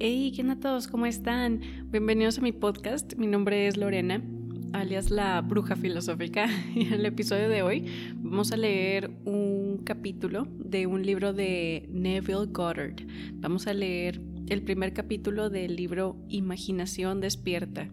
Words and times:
Hey, 0.00 0.32
¿qué 0.34 0.42
onda 0.42 0.56
todos? 0.56 0.88
¿Cómo 0.88 1.06
están? 1.06 1.60
Bienvenidos 1.84 2.38
a 2.38 2.40
mi 2.40 2.50
podcast. 2.50 3.14
Mi 3.14 3.28
nombre 3.28 3.68
es 3.68 3.76
Lorena, 3.76 4.20
alias 4.72 5.08
la 5.12 5.40
bruja 5.40 5.76
filosófica. 5.76 6.48
Y 6.74 6.80
en 6.88 6.94
el 6.94 7.06
episodio 7.06 7.48
de 7.48 7.62
hoy 7.62 7.86
vamos 8.16 8.50
a 8.50 8.56
leer 8.56 9.12
un 9.24 9.82
capítulo 9.84 10.48
de 10.58 10.88
un 10.88 11.06
libro 11.06 11.32
de 11.32 11.88
Neville 11.92 12.46
Goddard. 12.48 12.96
Vamos 13.34 13.68
a 13.68 13.72
leer 13.72 14.20
el 14.48 14.62
primer 14.62 14.94
capítulo 14.94 15.48
del 15.48 15.76
libro 15.76 16.16
Imaginación 16.28 17.20
despierta. 17.20 17.88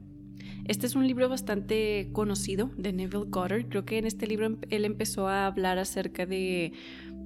Este 0.66 0.88
es 0.88 0.96
un 0.96 1.06
libro 1.08 1.30
bastante 1.30 2.10
conocido 2.14 2.72
de 2.78 2.94
Neville 2.94 3.26
Goddard. 3.28 3.70
Creo 3.70 3.86
que 3.86 4.00
en 4.00 4.08
este 4.08 4.26
libro 4.26 4.58
él 4.72 4.86
empezó 4.86 5.28
a 5.28 5.46
hablar 5.46 5.78
acerca 5.78 6.26
de, 6.26 6.74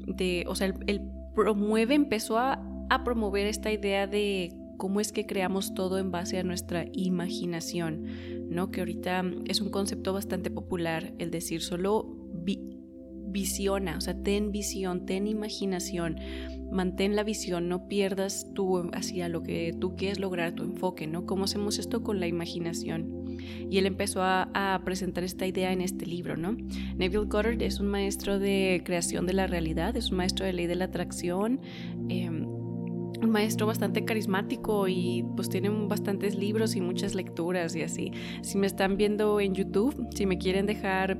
de 0.05 0.43
o 0.49 0.55
sea, 0.55 0.73
él, 0.85 1.01
promueve, 1.33 1.95
empezó 1.95 2.37
a, 2.37 2.61
a 2.89 3.03
promover 3.05 3.47
esta 3.47 3.71
idea 3.71 4.05
de 4.07 4.53
cómo 4.77 4.99
es 4.99 5.11
que 5.11 5.25
creamos 5.25 5.73
todo 5.73 5.97
en 5.97 6.11
base 6.11 6.37
a 6.39 6.43
nuestra 6.43 6.85
imaginación, 6.93 8.49
¿no? 8.49 8.71
Que 8.71 8.81
ahorita 8.81 9.23
es 9.45 9.61
un 9.61 9.69
concepto 9.69 10.13
bastante 10.13 10.49
popular, 10.49 11.13
el 11.19 11.31
decir 11.31 11.61
solo 11.61 12.15
visiona, 13.35 13.97
o 13.97 14.01
sea, 14.01 14.15
ten 14.23 14.53
visión, 14.53 15.05
ten 15.05 15.27
imaginación, 15.27 16.15
mantén 16.71 17.17
la 17.17 17.23
visión, 17.23 17.67
no 17.67 17.89
pierdas 17.89 18.47
tu 18.53 18.89
hacia 18.93 19.27
lo 19.27 19.43
que 19.43 19.75
tú 19.77 19.97
quieres 19.97 20.19
lograr, 20.19 20.53
tu 20.53 20.63
enfoque, 20.63 21.05
¿no? 21.05 21.25
¿Cómo 21.25 21.43
hacemos 21.43 21.77
esto 21.77 22.01
con 22.01 22.21
la 22.21 22.27
imaginación? 22.27 23.25
Y 23.69 23.77
él 23.77 23.87
empezó 23.87 24.21
a, 24.23 24.81
presentar 24.85 25.23
esta 25.23 25.45
idea 25.45 25.73
en 25.73 25.81
este 25.81 26.05
libro, 26.05 26.37
¿no? 26.37 26.55
Neville 26.95 27.25
Goddard 27.25 27.61
es 27.61 27.79
un 27.79 27.87
maestro 27.87 28.39
de 28.39 28.81
creación 28.85 29.25
de 29.25 29.33
la 29.33 29.47
realidad, 29.47 29.97
es 29.97 30.11
un 30.11 30.17
maestro 30.17 30.45
de 30.45 30.53
ley 30.53 30.67
de 30.67 30.75
la 30.75 30.85
atracción. 30.85 31.59
Eh, 32.09 32.29
un 33.21 33.29
maestro 33.29 33.67
bastante 33.67 34.05
carismático 34.05 34.87
y 34.87 35.25
pues 35.35 35.49
tiene 35.49 35.69
bastantes 35.69 36.35
libros 36.35 36.75
y 36.75 36.81
muchas 36.81 37.15
lecturas 37.15 37.75
y 37.75 37.81
así. 37.81 38.11
Si 38.41 38.57
me 38.57 38.67
están 38.67 38.97
viendo 38.97 39.39
en 39.39 39.53
YouTube, 39.53 40.07
si 40.15 40.25
me 40.25 40.37
quieren 40.37 40.65
dejar 40.65 41.17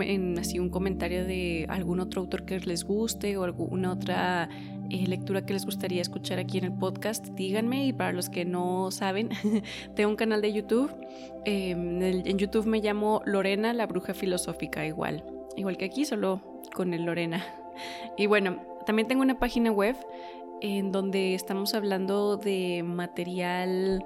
en, 0.00 0.38
así 0.38 0.58
un 0.58 0.70
comentario 0.70 1.24
de 1.24 1.66
algún 1.68 2.00
otro 2.00 2.22
autor 2.22 2.44
que 2.44 2.58
les 2.60 2.84
guste 2.84 3.36
o 3.36 3.44
alguna 3.44 3.92
otra 3.92 4.48
eh, 4.90 5.06
lectura 5.06 5.44
que 5.44 5.52
les 5.52 5.66
gustaría 5.66 6.00
escuchar 6.00 6.38
aquí 6.38 6.58
en 6.58 6.64
el 6.64 6.72
podcast, 6.72 7.26
díganme. 7.28 7.86
Y 7.86 7.92
para 7.92 8.12
los 8.12 8.30
que 8.30 8.44
no 8.44 8.90
saben, 8.90 9.30
tengo 9.94 10.10
un 10.10 10.16
canal 10.16 10.40
de 10.40 10.52
YouTube. 10.52 10.90
Em, 11.44 12.02
en 12.02 12.38
YouTube 12.38 12.66
me 12.66 12.80
llamo 12.80 13.22
Lorena, 13.24 13.72
la 13.72 13.86
bruja 13.86 14.14
filosófica, 14.14 14.86
igual. 14.86 15.24
Igual 15.56 15.76
que 15.76 15.86
aquí, 15.86 16.04
solo 16.04 16.40
con 16.74 16.94
el 16.94 17.04
Lorena. 17.04 17.44
Y 18.16 18.26
bueno, 18.26 18.60
también 18.86 19.06
tengo 19.06 19.22
una 19.22 19.38
página 19.38 19.70
web 19.70 19.94
en 20.60 20.92
donde 20.92 21.34
estamos 21.34 21.74
hablando 21.74 22.36
de 22.36 22.82
material 22.84 24.04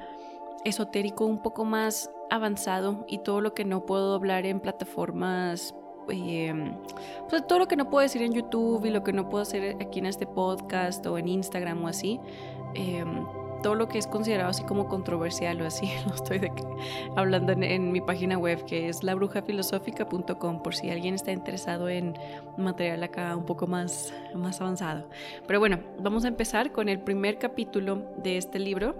esotérico 0.64 1.26
un 1.26 1.42
poco 1.42 1.64
más 1.64 2.10
avanzado 2.30 3.04
y 3.08 3.18
todo 3.18 3.40
lo 3.40 3.54
que 3.54 3.64
no 3.64 3.84
puedo 3.84 4.14
hablar 4.14 4.46
en 4.46 4.60
plataformas, 4.60 5.74
pues 6.06 7.46
todo 7.46 7.58
lo 7.58 7.68
que 7.68 7.76
no 7.76 7.88
puedo 7.90 8.02
decir 8.02 8.22
en 8.22 8.32
YouTube 8.32 8.84
y 8.84 8.90
lo 8.90 9.02
que 9.02 9.12
no 9.12 9.28
puedo 9.28 9.42
hacer 9.42 9.76
aquí 9.80 9.98
en 9.98 10.06
este 10.06 10.26
podcast 10.26 11.04
o 11.06 11.18
en 11.18 11.28
Instagram 11.28 11.84
o 11.84 11.88
así. 11.88 12.20
Em, 12.74 13.26
todo 13.62 13.74
lo 13.76 13.88
que 13.88 13.98
es 13.98 14.06
considerado 14.06 14.50
así 14.50 14.64
como 14.64 14.88
controversial 14.88 15.60
o 15.62 15.66
así, 15.66 15.88
lo 16.06 16.14
estoy 16.14 16.50
hablando 17.16 17.52
en, 17.52 17.92
mi 17.92 18.00
página 18.00 18.36
web 18.38 18.64
que 18.66 18.88
es 18.88 19.02
labrujafilosófica.com 19.02 20.62
por 20.62 20.74
si 20.74 20.90
alguien 20.90 21.14
está 21.14 21.32
interesado 21.32 21.88
en 21.88 22.14
material 22.58 23.02
acá 23.04 23.36
un 23.36 23.46
poco 23.46 23.66
más, 23.66 24.12
más 24.34 24.60
avanzado. 24.60 25.08
Pero 25.46 25.60
bueno, 25.60 25.80
vamos 26.00 26.24
a 26.24 26.28
empezar 26.28 26.72
con 26.72 26.88
el 26.88 27.00
primer 27.00 27.38
capítulo 27.38 28.02
de 28.22 28.36
este 28.36 28.58
libro. 28.58 28.94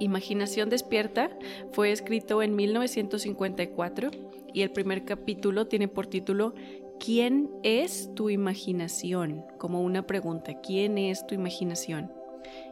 Imaginación 0.00 0.68
despierta 0.68 1.30
fue 1.72 1.92
escrito 1.92 2.42
en 2.42 2.54
1954 2.54 4.10
y 4.52 4.62
el 4.62 4.70
primer 4.70 5.04
capítulo 5.04 5.66
tiene 5.66 5.88
por 5.88 6.06
título 6.06 6.54
¿Quién 6.98 7.50
es 7.62 8.12
tu 8.14 8.28
imaginación? 8.28 9.44
Como 9.56 9.82
una 9.82 10.06
pregunta, 10.06 10.60
¿quién 10.60 10.98
es 10.98 11.26
tu 11.26 11.34
imaginación? 11.34 12.17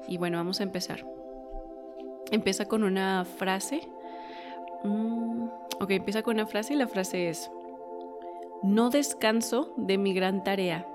Y 0.08 0.18
bueno, 0.18 0.38
vamos 0.38 0.60
a 0.60 0.64
empezar. 0.64 1.06
Empieza 2.30 2.66
con 2.66 2.82
una 2.82 3.24
frase. 3.24 3.88
Mm, 4.84 5.48
ok, 5.80 5.90
empieza 5.90 6.22
con 6.22 6.34
una 6.36 6.46
frase 6.46 6.74
y 6.74 6.76
la 6.76 6.86
frase 6.86 7.28
es, 7.28 7.50
no 8.62 8.90
descanso 8.90 9.72
de 9.76 9.98
mi 9.98 10.12
gran 10.12 10.42
tarea, 10.42 10.86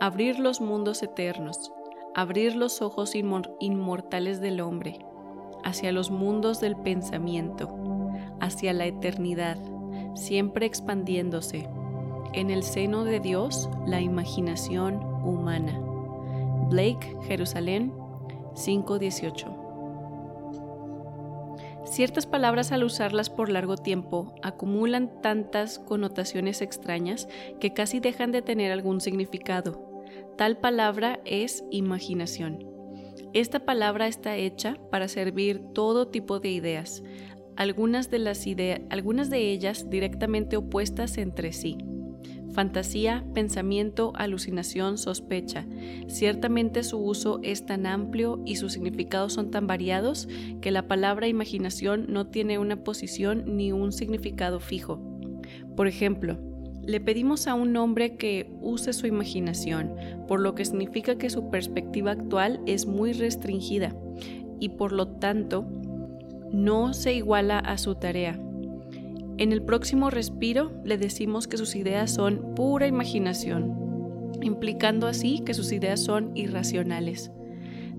abrir 0.00 0.38
los 0.38 0.60
mundos 0.60 1.02
eternos, 1.02 1.72
abrir 2.14 2.56
los 2.56 2.82
ojos 2.82 3.14
inmortales 3.14 4.40
del 4.40 4.60
hombre, 4.60 4.98
hacia 5.62 5.92
los 5.92 6.10
mundos 6.10 6.60
del 6.60 6.76
pensamiento, 6.76 7.76
hacia 8.40 8.72
la 8.72 8.86
eternidad, 8.86 9.58
siempre 10.14 10.66
expandiéndose. 10.66 11.68
En 12.32 12.50
el 12.50 12.62
seno 12.62 13.04
de 13.04 13.20
Dios, 13.20 13.68
la 13.86 14.00
imaginación 14.00 15.02
humana. 15.24 15.80
Blake, 16.68 17.16
Jerusalén, 17.22 17.92
5.18. 18.56 19.66
Ciertas 21.84 22.26
palabras 22.26 22.72
al 22.72 22.82
usarlas 22.82 23.30
por 23.30 23.48
largo 23.48 23.76
tiempo 23.76 24.34
acumulan 24.42 25.22
tantas 25.22 25.78
connotaciones 25.78 26.60
extrañas 26.60 27.28
que 27.60 27.72
casi 27.72 28.00
dejan 28.00 28.32
de 28.32 28.42
tener 28.42 28.72
algún 28.72 29.00
significado. 29.00 30.02
Tal 30.36 30.58
palabra 30.58 31.20
es 31.24 31.64
imaginación. 31.70 32.66
Esta 33.32 33.60
palabra 33.60 34.08
está 34.08 34.36
hecha 34.36 34.76
para 34.90 35.06
servir 35.08 35.60
todo 35.74 36.08
tipo 36.08 36.40
de 36.40 36.50
ideas, 36.50 37.04
algunas 37.56 38.10
de, 38.10 38.18
las 38.18 38.46
ideas, 38.46 38.80
algunas 38.90 39.30
de 39.30 39.50
ellas 39.52 39.88
directamente 39.88 40.56
opuestas 40.56 41.18
entre 41.18 41.52
sí 41.52 41.78
fantasía, 42.56 43.22
pensamiento, 43.34 44.14
alucinación, 44.16 44.96
sospecha. 44.96 45.66
Ciertamente 46.08 46.84
su 46.84 46.96
uso 46.96 47.38
es 47.42 47.66
tan 47.66 47.84
amplio 47.84 48.40
y 48.46 48.56
sus 48.56 48.72
significados 48.72 49.34
son 49.34 49.50
tan 49.50 49.66
variados 49.66 50.26
que 50.62 50.70
la 50.70 50.88
palabra 50.88 51.28
imaginación 51.28 52.06
no 52.08 52.28
tiene 52.28 52.58
una 52.58 52.82
posición 52.82 53.44
ni 53.58 53.72
un 53.72 53.92
significado 53.92 54.58
fijo. 54.58 54.98
Por 55.76 55.86
ejemplo, 55.86 56.38
le 56.82 56.98
pedimos 56.98 57.46
a 57.46 57.52
un 57.52 57.76
hombre 57.76 58.16
que 58.16 58.50
use 58.62 58.94
su 58.94 59.06
imaginación, 59.06 59.94
por 60.26 60.40
lo 60.40 60.54
que 60.54 60.64
significa 60.64 61.18
que 61.18 61.28
su 61.28 61.50
perspectiva 61.50 62.12
actual 62.12 62.62
es 62.64 62.86
muy 62.86 63.12
restringida 63.12 63.94
y 64.58 64.70
por 64.70 64.92
lo 64.92 65.08
tanto 65.08 65.66
no 66.52 66.94
se 66.94 67.12
iguala 67.12 67.58
a 67.58 67.76
su 67.76 67.96
tarea. 67.96 68.40
En 69.38 69.52
el 69.52 69.62
próximo 69.62 70.08
respiro 70.08 70.72
le 70.82 70.96
decimos 70.96 71.46
que 71.46 71.58
sus 71.58 71.76
ideas 71.76 72.14
son 72.14 72.54
pura 72.54 72.86
imaginación, 72.86 74.32
implicando 74.40 75.06
así 75.06 75.42
que 75.44 75.52
sus 75.52 75.72
ideas 75.72 76.02
son 76.02 76.34
irracionales. 76.34 77.30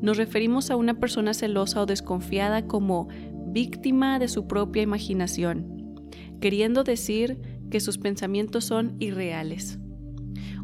Nos 0.02 0.18
referimos 0.18 0.72
a 0.72 0.76
una 0.76 0.96
persona 0.96 1.36
celosa 1.36 1.84
o 1.84 1.86
desconfiada 1.86 2.66
como 2.66 3.08
víctima 3.46 4.18
de 4.18 4.30
su 4.30 4.48
propia 4.48 4.82
imaginación, 4.82 6.08
queriendo 6.42 6.84
decir 6.84 7.40
que 7.70 7.82
sus 7.82 8.00
pensamientos 8.00 8.66
son 8.66 8.96
irreales. 9.00 9.78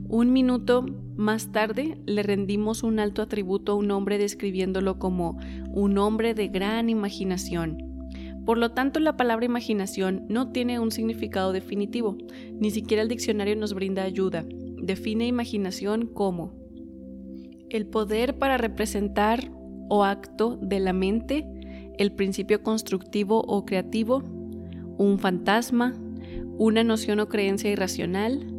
Un 0.07 0.33
minuto 0.33 0.85
más 1.15 1.51
tarde 1.51 1.99
le 2.07 2.23
rendimos 2.23 2.81
un 2.81 2.99
alto 2.99 3.21
atributo 3.21 3.73
a 3.73 3.75
un 3.75 3.91
hombre 3.91 4.17
describiéndolo 4.17 4.97
como 4.97 5.37
un 5.69 5.99
hombre 5.99 6.33
de 6.33 6.47
gran 6.47 6.89
imaginación 6.89 7.92
por 8.45 8.57
lo 8.57 8.71
tanto, 8.71 8.99
la 8.99 9.15
palabra 9.15 9.45
imaginación 9.45 10.25
no 10.27 10.51
tiene 10.51 10.79
un 10.79 10.91
significado 10.91 11.53
definitivo, 11.53 12.17
ni 12.51 12.71
siquiera 12.71 13.01
el 13.01 13.07
diccionario 13.07 13.55
nos 13.55 13.73
brinda 13.73 14.03
ayuda. 14.03 14.43
Define 14.81 15.27
imaginación 15.27 16.07
como 16.07 16.53
el 17.69 17.87
poder 17.87 18.37
para 18.37 18.57
representar 18.57 19.49
o 19.89 20.03
acto 20.03 20.57
de 20.61 20.79
la 20.79 20.93
mente, 20.93 21.45
el 21.97 22.11
principio 22.11 22.61
constructivo 22.63 23.39
o 23.47 23.65
creativo, 23.65 24.23
un 24.97 25.19
fantasma, 25.19 25.93
una 26.57 26.83
noción 26.83 27.19
o 27.19 27.29
creencia 27.29 27.71
irracional, 27.71 28.53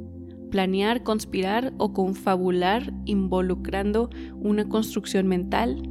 planear, 0.50 1.03
conspirar 1.03 1.73
o 1.79 1.93
confabular 1.93 2.93
involucrando 3.05 4.11
una 4.41 4.69
construcción 4.69 5.26
mental, 5.26 5.82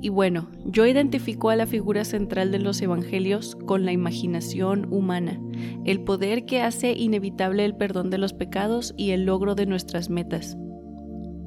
y 0.00 0.08
bueno, 0.10 0.48
yo 0.64 0.86
identifico 0.86 1.50
a 1.50 1.56
la 1.56 1.66
figura 1.66 2.04
central 2.04 2.50
de 2.52 2.58
los 2.58 2.80
evangelios 2.80 3.56
con 3.66 3.84
la 3.84 3.92
imaginación 3.92 4.92
humana, 4.92 5.40
el 5.84 6.00
poder 6.00 6.44
que 6.44 6.62
hace 6.62 6.92
inevitable 6.92 7.64
el 7.64 7.74
perdón 7.74 8.10
de 8.10 8.18
los 8.18 8.32
pecados 8.32 8.94
y 8.96 9.10
el 9.10 9.24
logro 9.24 9.54
de 9.54 9.66
nuestras 9.66 10.10
metas. 10.10 10.56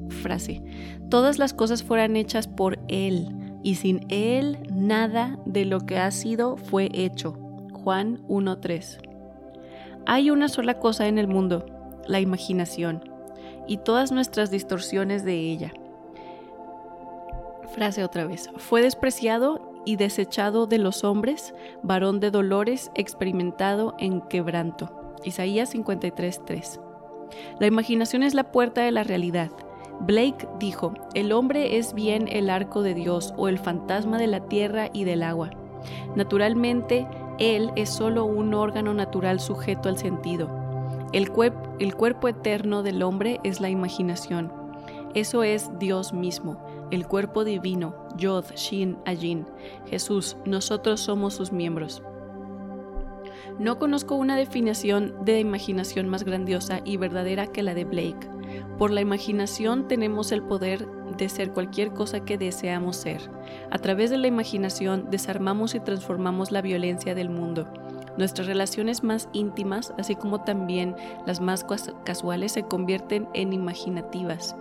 Frase, 0.09 0.61
todas 1.09 1.39
las 1.39 1.53
cosas 1.53 1.83
fueran 1.83 2.15
hechas 2.15 2.47
por 2.47 2.79
Él, 2.87 3.29
y 3.63 3.75
sin 3.75 4.05
Él 4.09 4.57
nada 4.73 5.39
de 5.45 5.65
lo 5.65 5.81
que 5.81 5.97
ha 5.97 6.11
sido 6.11 6.57
fue 6.57 6.89
hecho. 6.93 7.33
Juan 7.73 8.21
1.3. 8.27 8.99
Hay 10.05 10.29
una 10.29 10.49
sola 10.49 10.79
cosa 10.79 11.07
en 11.07 11.17
el 11.17 11.27
mundo, 11.27 11.65
la 12.07 12.19
imaginación, 12.19 13.03
y 13.67 13.77
todas 13.77 14.11
nuestras 14.11 14.51
distorsiones 14.51 15.23
de 15.23 15.35
ella. 15.35 15.71
Frase 17.73 18.03
otra 18.03 18.25
vez. 18.25 18.49
Fue 18.57 18.81
despreciado 18.81 19.71
y 19.85 19.95
desechado 19.95 20.67
de 20.67 20.77
los 20.77 21.03
hombres, 21.03 21.53
varón 21.83 22.19
de 22.19 22.29
dolores, 22.29 22.91
experimentado 22.95 23.95
en 23.97 24.21
quebranto. 24.21 25.15
Isaías 25.23 25.73
53:3. 25.73 26.79
La 27.59 27.67
imaginación 27.67 28.23
es 28.23 28.33
la 28.33 28.51
puerta 28.51 28.81
de 28.81 28.91
la 28.91 29.03
realidad. 29.03 29.51
Blake 30.01 30.47
dijo, 30.59 30.93
el 31.13 31.31
hombre 31.31 31.77
es 31.77 31.93
bien 31.93 32.27
el 32.27 32.49
arco 32.49 32.81
de 32.81 32.93
Dios 32.93 33.33
o 33.37 33.47
el 33.47 33.59
fantasma 33.59 34.17
de 34.17 34.27
la 34.27 34.47
tierra 34.47 34.89
y 34.91 35.03
del 35.03 35.23
agua. 35.23 35.51
Naturalmente, 36.15 37.07
él 37.37 37.71
es 37.75 37.89
solo 37.89 38.25
un 38.25 38.53
órgano 38.53 38.93
natural 38.93 39.39
sujeto 39.39 39.89
al 39.89 39.97
sentido. 39.97 40.49
El, 41.13 41.31
el 41.79 41.95
cuerpo 41.95 42.27
eterno 42.27 42.83
del 42.83 43.03
hombre 43.03 43.39
es 43.43 43.61
la 43.61 43.69
imaginación. 43.69 44.51
Eso 45.13 45.43
es 45.43 45.69
Dios 45.77 46.13
mismo, 46.13 46.57
el 46.91 47.07
cuerpo 47.07 47.43
divino, 47.43 47.95
Yod, 48.17 48.45
Shin, 48.55 48.97
Ayin. 49.05 49.47
Jesús, 49.87 50.37
nosotros 50.45 50.99
somos 50.99 51.33
sus 51.33 51.51
miembros. 51.51 52.03
No 53.59 53.79
conozco 53.79 54.15
una 54.15 54.35
definición 54.35 55.23
de 55.23 55.39
imaginación 55.39 56.09
más 56.09 56.23
grandiosa 56.23 56.81
y 56.83 56.97
verdadera 56.97 57.47
que 57.47 57.63
la 57.63 57.73
de 57.73 57.85
Blake. 57.85 58.29
Por 58.77 58.91
la 58.91 59.01
imaginación 59.01 59.87
tenemos 59.87 60.31
el 60.31 60.41
poder 60.41 60.87
de 61.17 61.29
ser 61.29 61.51
cualquier 61.51 61.93
cosa 61.93 62.21
que 62.21 62.37
deseamos 62.37 62.97
ser. 62.97 63.21
A 63.69 63.77
través 63.77 64.09
de 64.09 64.17
la 64.17 64.27
imaginación 64.27 65.09
desarmamos 65.11 65.75
y 65.75 65.79
transformamos 65.79 66.51
la 66.51 66.61
violencia 66.61 67.13
del 67.13 67.29
mundo. 67.29 67.67
Nuestras 68.17 68.47
relaciones 68.47 69.03
más 69.03 69.29
íntimas, 69.31 69.93
así 69.97 70.15
como 70.15 70.43
también 70.43 70.95
las 71.25 71.39
más 71.39 71.65
casuales, 72.03 72.53
se 72.53 72.63
convierten 72.63 73.29
en 73.33 73.53
imaginativas. 73.53 74.55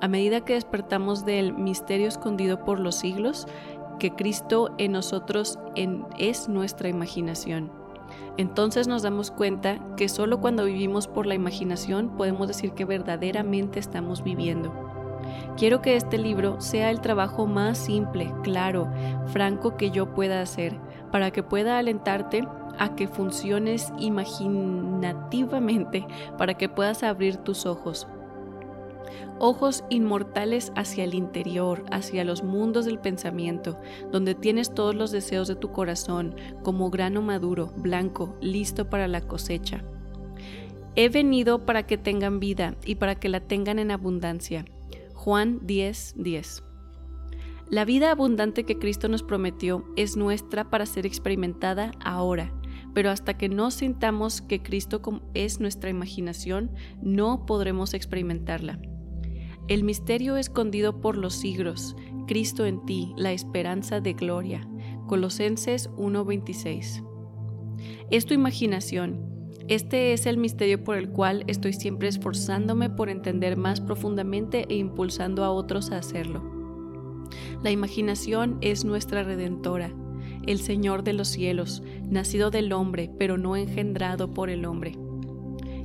A 0.00 0.08
medida 0.08 0.40
que 0.42 0.54
despertamos 0.54 1.24
del 1.24 1.54
misterio 1.54 2.08
escondido 2.08 2.64
por 2.64 2.80
los 2.80 2.96
siglos, 2.96 3.46
que 3.98 4.10
Cristo 4.10 4.74
en 4.78 4.92
nosotros 4.92 5.58
es 6.18 6.48
nuestra 6.48 6.88
imaginación. 6.88 7.70
Entonces 8.36 8.88
nos 8.88 9.02
damos 9.02 9.30
cuenta 9.30 9.78
que 9.96 10.10
solo 10.10 10.40
cuando 10.40 10.66
vivimos 10.66 11.08
por 11.08 11.26
la 11.26 11.34
imaginación 11.34 12.10
podemos 12.16 12.48
decir 12.48 12.72
que 12.72 12.84
verdaderamente 12.84 13.78
estamos 13.78 14.22
viviendo. 14.22 14.74
Quiero 15.56 15.80
que 15.80 15.96
este 15.96 16.18
libro 16.18 16.60
sea 16.60 16.90
el 16.90 17.00
trabajo 17.00 17.46
más 17.46 17.78
simple, 17.78 18.30
claro, 18.42 18.92
franco 19.28 19.78
que 19.78 19.90
yo 19.90 20.12
pueda 20.14 20.42
hacer, 20.42 20.78
para 21.10 21.30
que 21.30 21.42
pueda 21.42 21.78
alentarte 21.78 22.46
a 22.78 22.94
que 22.94 23.08
funciones 23.08 23.90
imaginativamente, 23.98 26.06
para 26.36 26.52
que 26.54 26.68
puedas 26.68 27.02
abrir 27.02 27.38
tus 27.38 27.64
ojos, 27.64 28.06
ojos 29.38 29.84
inmortales 29.90 30.72
hacia 30.74 31.04
el 31.04 31.14
interior, 31.14 31.84
hacia 31.90 32.24
los 32.24 32.42
mundos 32.42 32.84
del 32.84 32.98
pensamiento, 32.98 33.78
donde 34.12 34.34
tienes 34.34 34.74
todos 34.74 34.94
los 34.94 35.10
deseos 35.10 35.48
de 35.48 35.56
tu 35.56 35.72
corazón 35.72 36.34
como 36.62 36.90
grano 36.90 37.22
maduro, 37.22 37.72
blanco, 37.76 38.36
listo 38.40 38.88
para 38.88 39.08
la 39.08 39.20
cosecha. 39.20 39.84
He 40.94 41.08
venido 41.10 41.66
para 41.66 41.86
que 41.86 41.98
tengan 41.98 42.40
vida 42.40 42.74
y 42.84 42.94
para 42.94 43.16
que 43.16 43.28
la 43.28 43.40
tengan 43.40 43.78
en 43.78 43.90
abundancia. 43.90 44.64
Juan 45.14 45.60
10:10. 45.60 46.14
10. 46.16 46.62
La 47.68 47.84
vida 47.84 48.12
abundante 48.12 48.64
que 48.64 48.78
Cristo 48.78 49.08
nos 49.08 49.24
prometió 49.24 49.84
es 49.96 50.16
nuestra 50.16 50.70
para 50.70 50.86
ser 50.86 51.04
experimentada 51.04 51.90
ahora, 52.02 52.52
pero 52.94 53.10
hasta 53.10 53.36
que 53.36 53.48
no 53.48 53.72
sintamos 53.72 54.40
que 54.40 54.62
Cristo 54.62 55.02
es 55.34 55.60
nuestra 55.60 55.90
imaginación, 55.90 56.70
no 57.02 57.44
podremos 57.44 57.92
experimentarla. 57.92 58.78
El 59.68 59.82
misterio 59.82 60.36
escondido 60.36 61.00
por 61.00 61.16
los 61.16 61.34
siglos, 61.34 61.96
Cristo 62.28 62.66
en 62.66 62.86
ti, 62.86 63.12
la 63.16 63.32
esperanza 63.32 64.00
de 64.00 64.12
gloria. 64.12 64.68
Colosenses 65.08 65.90
1:26. 65.96 67.02
Es 68.12 68.26
tu 68.26 68.34
imaginación. 68.34 69.50
Este 69.66 70.12
es 70.12 70.26
el 70.26 70.38
misterio 70.38 70.84
por 70.84 70.96
el 70.96 71.08
cual 71.08 71.42
estoy 71.48 71.72
siempre 71.72 72.06
esforzándome 72.06 72.90
por 72.90 73.08
entender 73.08 73.56
más 73.56 73.80
profundamente 73.80 74.66
e 74.68 74.76
impulsando 74.76 75.42
a 75.42 75.50
otros 75.50 75.90
a 75.90 75.98
hacerlo. 75.98 76.44
La 77.64 77.72
imaginación 77.72 78.58
es 78.60 78.84
nuestra 78.84 79.24
redentora, 79.24 79.92
el 80.46 80.60
Señor 80.60 81.02
de 81.02 81.12
los 81.12 81.26
cielos, 81.26 81.82
nacido 82.08 82.52
del 82.52 82.72
hombre, 82.72 83.10
pero 83.18 83.36
no 83.36 83.56
engendrado 83.56 84.32
por 84.32 84.48
el 84.48 84.64
hombre. 84.64 84.96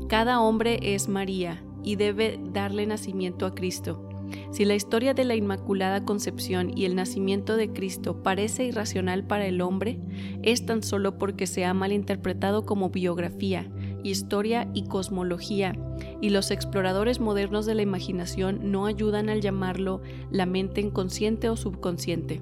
Cada 0.08 0.40
hombre 0.40 0.78
es 0.94 1.10
María, 1.10 1.64
y 1.84 1.96
debe 1.96 2.40
darle 2.54 2.86
nacimiento 2.86 3.46
a 3.46 3.56
Cristo. 3.56 4.08
Si 4.52 4.66
la 4.66 4.76
historia 4.76 5.14
de 5.14 5.26
la 5.26 5.36
Inmaculada 5.36 6.06
Concepción 6.06 6.78
y 6.78 6.86
el 6.86 6.96
nacimiento 6.96 7.58
de 7.58 7.72
Cristo 7.72 8.24
parece 8.24 8.66
irracional 8.66 9.26
para 9.26 9.46
el 9.46 9.62
hombre, 9.62 10.00
es 10.42 10.66
tan 10.66 10.84
solo 10.84 11.18
porque 11.18 11.48
se 11.48 11.66
ha 11.66 11.74
malinterpretado 11.74 12.66
como 12.66 12.90
biografía, 12.90 13.70
historia 14.04 14.70
y 14.74 14.84
cosmología, 14.84 15.78
y 16.22 16.30
los 16.30 16.52
exploradores 16.52 17.20
modernos 17.20 17.66
de 17.66 17.76
la 17.76 17.82
imaginación 17.82 18.72
no 18.72 18.86
ayudan 18.86 19.30
al 19.30 19.42
llamarlo 19.42 20.02
la 20.32 20.46
mente 20.46 20.82
inconsciente 20.82 21.50
o 21.50 21.58
subconsciente. 21.58 22.42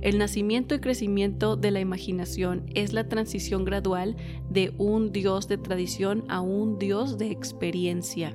El 0.00 0.18
nacimiento 0.18 0.74
y 0.74 0.80
crecimiento 0.80 1.56
de 1.56 1.70
la 1.70 1.80
imaginación 1.80 2.64
es 2.74 2.92
la 2.92 3.08
transición 3.08 3.64
gradual 3.64 4.16
de 4.48 4.72
un 4.78 5.12
Dios 5.12 5.48
de 5.48 5.58
tradición 5.58 6.24
a 6.28 6.40
un 6.40 6.78
Dios 6.78 7.18
de 7.18 7.30
experiencia. 7.30 8.34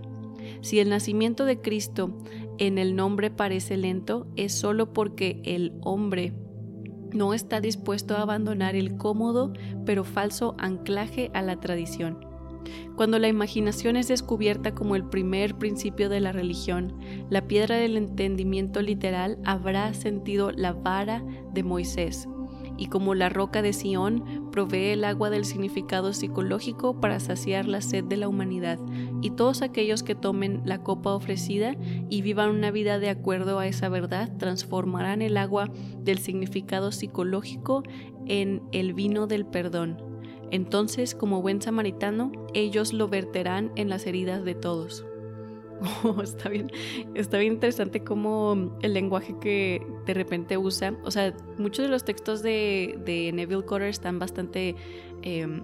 Si 0.62 0.80
el 0.80 0.90
nacimiento 0.90 1.46
de 1.46 1.60
Cristo 1.60 2.18
en 2.58 2.78
el 2.78 2.96
nombre 2.96 3.32
parece 3.32 3.78
lento, 3.78 4.28
es 4.36 4.54
solo 4.54 4.94
porque 4.94 5.42
el 5.44 5.74
hombre 5.82 6.34
no 7.14 7.34
está 7.34 7.60
dispuesto 7.60 8.16
a 8.16 8.22
abandonar 8.22 8.76
el 8.76 8.96
cómodo 8.98 9.54
pero 9.86 10.04
falso 10.04 10.56
anclaje 10.60 11.32
a 11.34 11.42
la 11.42 11.60
tradición. 11.60 12.26
Cuando 12.96 13.18
la 13.18 13.28
imaginación 13.28 13.96
es 13.96 14.08
descubierta 14.08 14.76
como 14.76 14.96
el 14.96 15.06
primer 15.06 15.58
principio 15.58 16.10
de 16.10 16.20
la 16.20 16.32
religión, 16.32 17.00
la 17.30 17.48
piedra 17.48 17.78
del 17.78 17.98
entendimiento 17.98 18.82
literal 18.82 19.40
habrá 19.44 19.94
sentido 19.94 20.52
la 20.52 20.74
vara 20.74 21.24
de 21.54 21.64
Moisés, 21.64 22.28
y 22.78 22.88
como 22.88 23.16
la 23.16 23.30
roca 23.30 23.62
de 23.62 23.74
Sión 23.74 24.41
provee 24.52 24.90
el 24.90 25.04
agua 25.04 25.30
del 25.30 25.46
significado 25.46 26.14
psicológico 26.14 27.00
para 27.00 27.20
saciar 27.20 27.68
la 27.68 27.82
sed 27.82 28.04
de 28.04 28.18
la 28.18 28.28
humanidad, 28.28 28.80
y 29.22 29.32
todos 29.32 29.62
aquellos 29.62 30.04
que 30.04 30.16
tomen 30.16 30.62
la 30.66 30.84
copa 30.84 31.14
ofrecida 31.14 31.76
y 32.10 32.22
vivan 32.22 32.50
una 32.50 32.72
vida 32.72 33.00
de 33.00 33.10
acuerdo 33.10 33.60
a 33.60 33.68
esa 33.68 33.90
verdad 33.90 34.32
transformarán 34.38 35.22
el 35.22 35.38
agua 35.38 35.70
del 36.00 36.20
significado 36.20 36.92
psicológico 36.92 37.84
en 38.28 38.62
el 38.72 38.94
vino 38.94 39.28
del 39.28 39.46
perdón. 39.46 39.98
Entonces, 40.52 41.16
como 41.16 41.42
buen 41.42 41.62
samaritano, 41.62 42.32
ellos 42.54 42.92
lo 42.94 43.08
verterán 43.08 43.72
en 43.76 43.90
las 43.90 44.06
heridas 44.06 44.44
de 44.44 44.54
todos. 44.54 45.06
Oh, 46.04 46.22
está 46.22 46.50
bien, 46.50 46.72
está 47.16 47.38
bien 47.38 47.54
interesante 47.54 48.04
cómo 48.04 48.78
el 48.82 48.94
lenguaje 48.94 49.36
que 49.40 49.86
de 50.06 50.14
repente 50.14 50.58
usa, 50.58 50.96
o 51.04 51.12
sea, 51.12 51.34
muchos 51.58 51.86
de 51.86 51.90
los 51.90 52.04
textos 52.04 52.44
de, 52.44 53.32
Neville 53.34 53.66
Cotter 53.66 53.88
están 53.88 54.20
bastante 54.20 54.76
em, 55.24 55.62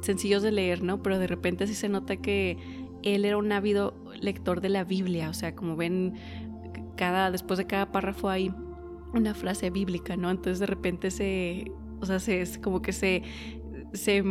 sencillos 0.00 0.42
de 0.42 0.52
leer, 0.52 0.82
¿no? 0.82 1.02
Pero 1.02 1.18
de 1.18 1.26
repente 1.26 1.66
sí 1.66 1.74
se 1.74 1.88
nota 1.88 2.16
que 2.16 2.58
él 3.02 3.24
era 3.24 3.36
un 3.36 3.52
ávido 3.52 3.94
lector 4.20 4.60
de 4.60 4.70
la 4.70 4.84
Biblia, 4.84 5.30
o 5.30 5.34
sea, 5.34 5.54
como 5.54 5.76
ven, 5.76 6.14
cada, 6.96 7.30
después 7.30 7.58
de 7.58 7.66
cada 7.66 7.92
párrafo 7.92 8.28
hay 8.28 8.52
una 9.12 9.34
frase 9.34 9.70
bíblica, 9.70 10.16
¿no? 10.16 10.30
Entonces 10.30 10.58
de 10.58 10.66
repente 10.66 11.10
se, 11.10 11.70
o 12.00 12.06
sea, 12.06 12.18
se, 12.18 12.40
es 12.40 12.58
como 12.58 12.82
que 12.82 12.92
se 12.92 13.22
se, 13.94 14.22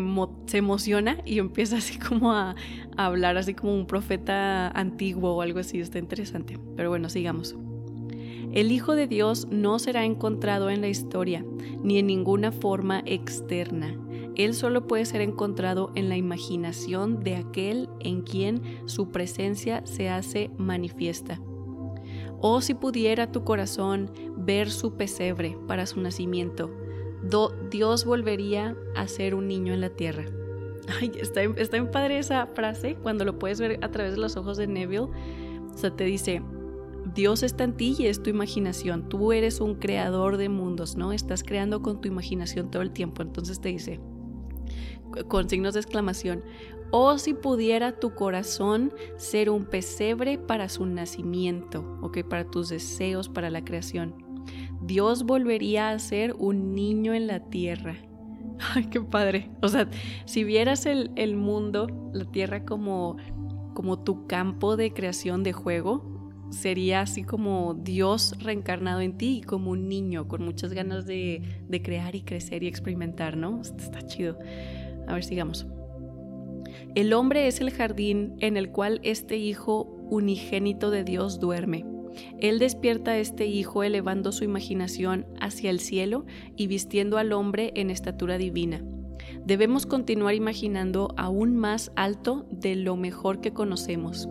emociona 0.57 1.17
y 1.25 1.39
empieza 1.39 1.77
así 1.77 1.97
como 1.97 2.33
a, 2.33 2.55
a, 2.95 3.05
hablar 3.05 3.37
así 3.37 3.53
como 3.53 3.73
un 3.73 3.87
profeta 3.87 4.67
antiguo 4.69 5.35
o 5.35 5.41
algo 5.41 5.59
así. 5.59 5.79
Está 5.79 5.99
interesante. 5.99 6.59
Pero 6.75 6.89
bueno, 6.89 7.09
sigamos. 7.09 7.55
El 8.53 8.71
Hijo 8.71 8.95
de 8.95 9.07
Dios 9.07 9.47
no 9.49 9.79
será 9.79 10.05
encontrado 10.05 10.69
en 10.69 10.81
la 10.81 10.87
historia, 10.87 11.43
ni 11.81 11.97
en 11.97 12.05
ninguna 12.05 12.51
forma 12.51 13.01
externa. 13.05 13.97
Él 14.35 14.53
solo 14.53 14.87
puede 14.87 15.05
ser 15.05 15.21
encontrado 15.21 15.91
en 15.95 16.09
la 16.09 16.17
imaginación 16.17 17.23
de 17.23 17.35
aquel 17.35 17.89
en 17.99 18.21
quien 18.21 18.61
su 18.85 19.11
presencia 19.11 19.81
se 19.85 20.09
hace 20.09 20.51
manifiesta. 20.57 21.39
Oh 22.39 22.61
si 22.61 22.73
pudiera 22.73 23.31
tu 23.31 23.43
corazón 23.43 24.11
ver 24.37 24.69
su 24.69 24.97
pesebre 24.97 25.57
para 25.67 25.85
su 25.85 26.01
nacimiento, 26.01 26.69
Dios 27.69 28.05
volvería 28.05 28.75
a 28.95 29.07
ser 29.07 29.35
un 29.35 29.47
niño 29.47 29.73
en 29.73 29.81
la 29.81 29.89
tierra. 29.89 30.25
Ay, 30.99 31.11
está, 31.19 31.41
está 31.43 31.77
en 31.77 31.89
padre 31.89 32.17
esa 32.17 32.47
frase 32.47 32.95
cuando 32.95 33.23
lo 33.23 33.39
puedes 33.39 33.59
ver 33.59 33.79
a 33.81 33.89
través 33.89 34.13
de 34.13 34.19
los 34.19 34.35
ojos 34.35 34.57
de 34.57 34.67
Neville. 34.67 35.07
O 35.73 35.77
sea, 35.77 35.95
te 35.95 36.03
dice, 36.03 36.41
Dios 37.13 37.43
está 37.43 37.63
en 37.63 37.73
ti 37.73 37.95
y 37.97 38.07
es 38.07 38.21
tu 38.21 38.29
imaginación. 38.29 39.07
Tú 39.07 39.31
eres 39.31 39.61
un 39.61 39.75
creador 39.75 40.37
de 40.37 40.49
mundos, 40.49 40.95
¿no? 40.95 41.13
Estás 41.13 41.43
creando 41.43 41.81
con 41.81 42.01
tu 42.01 42.07
imaginación 42.07 42.69
todo 42.71 42.81
el 42.81 42.91
tiempo. 42.91 43.21
Entonces 43.21 43.61
te 43.61 43.69
dice, 43.69 43.99
con 45.27 45.49
signos 45.49 45.75
de 45.75 45.79
exclamación, 45.79 46.43
oh 46.91 47.17
si 47.17 47.33
pudiera 47.33 47.99
tu 47.99 48.13
corazón 48.13 48.93
ser 49.17 49.49
un 49.49 49.65
pesebre 49.65 50.37
para 50.37 50.69
su 50.69 50.85
nacimiento, 50.85 51.97
¿ok? 52.01 52.23
Para 52.23 52.45
tus 52.45 52.69
deseos, 52.69 53.29
para 53.29 53.49
la 53.49 53.63
creación. 53.63 54.32
Dios 54.85 55.23
volvería 55.23 55.91
a 55.91 55.99
ser 55.99 56.33
un 56.37 56.75
niño 56.75 57.13
en 57.13 57.27
la 57.27 57.39
tierra. 57.39 57.95
Ay, 58.75 58.85
qué 58.85 59.01
padre. 59.01 59.49
O 59.61 59.67
sea, 59.67 59.89
si 60.25 60.43
vieras 60.43 60.85
el, 60.85 61.11
el 61.15 61.35
mundo, 61.35 61.87
la 62.13 62.25
tierra 62.25 62.65
como, 62.65 63.17
como 63.73 63.99
tu 63.99 64.27
campo 64.27 64.75
de 64.75 64.93
creación 64.93 65.43
de 65.43 65.53
juego, 65.53 66.13
sería 66.51 67.01
así 67.01 67.23
como 67.23 67.73
Dios 67.73 68.35
reencarnado 68.39 69.01
en 69.01 69.17
ti, 69.17 69.41
como 69.41 69.71
un 69.71 69.87
niño 69.87 70.27
con 70.27 70.43
muchas 70.43 70.73
ganas 70.73 71.05
de, 71.05 71.41
de 71.67 71.81
crear 71.81 72.15
y 72.15 72.21
crecer 72.21 72.63
y 72.63 72.67
experimentar, 72.67 73.37
¿no? 73.37 73.61
Está 73.61 74.01
chido. 74.05 74.37
A 75.07 75.13
ver, 75.13 75.23
sigamos. 75.23 75.65
El 76.95 77.13
hombre 77.13 77.47
es 77.47 77.59
el 77.59 77.71
jardín 77.71 78.35
en 78.39 78.57
el 78.57 78.69
cual 78.69 78.99
este 79.03 79.37
Hijo 79.37 79.83
unigénito 80.09 80.91
de 80.91 81.03
Dios 81.03 81.39
duerme. 81.39 81.85
Él 82.39 82.59
despierta 82.59 83.11
a 83.11 83.17
este 83.17 83.45
Hijo 83.47 83.83
elevando 83.83 84.31
su 84.31 84.43
imaginación 84.43 85.25
hacia 85.39 85.69
el 85.69 85.79
cielo 85.79 86.25
y 86.55 86.67
vistiendo 86.67 87.17
al 87.17 87.33
hombre 87.33 87.71
en 87.75 87.89
estatura 87.89 88.37
divina. 88.37 88.83
Debemos 89.45 89.85
continuar 89.85 90.35
imaginando 90.35 91.13
aún 91.17 91.55
más 91.55 91.91
alto 91.95 92.45
de 92.49 92.75
lo 92.75 92.95
mejor 92.95 93.41
que 93.41 93.51
conocemos. 93.51 94.27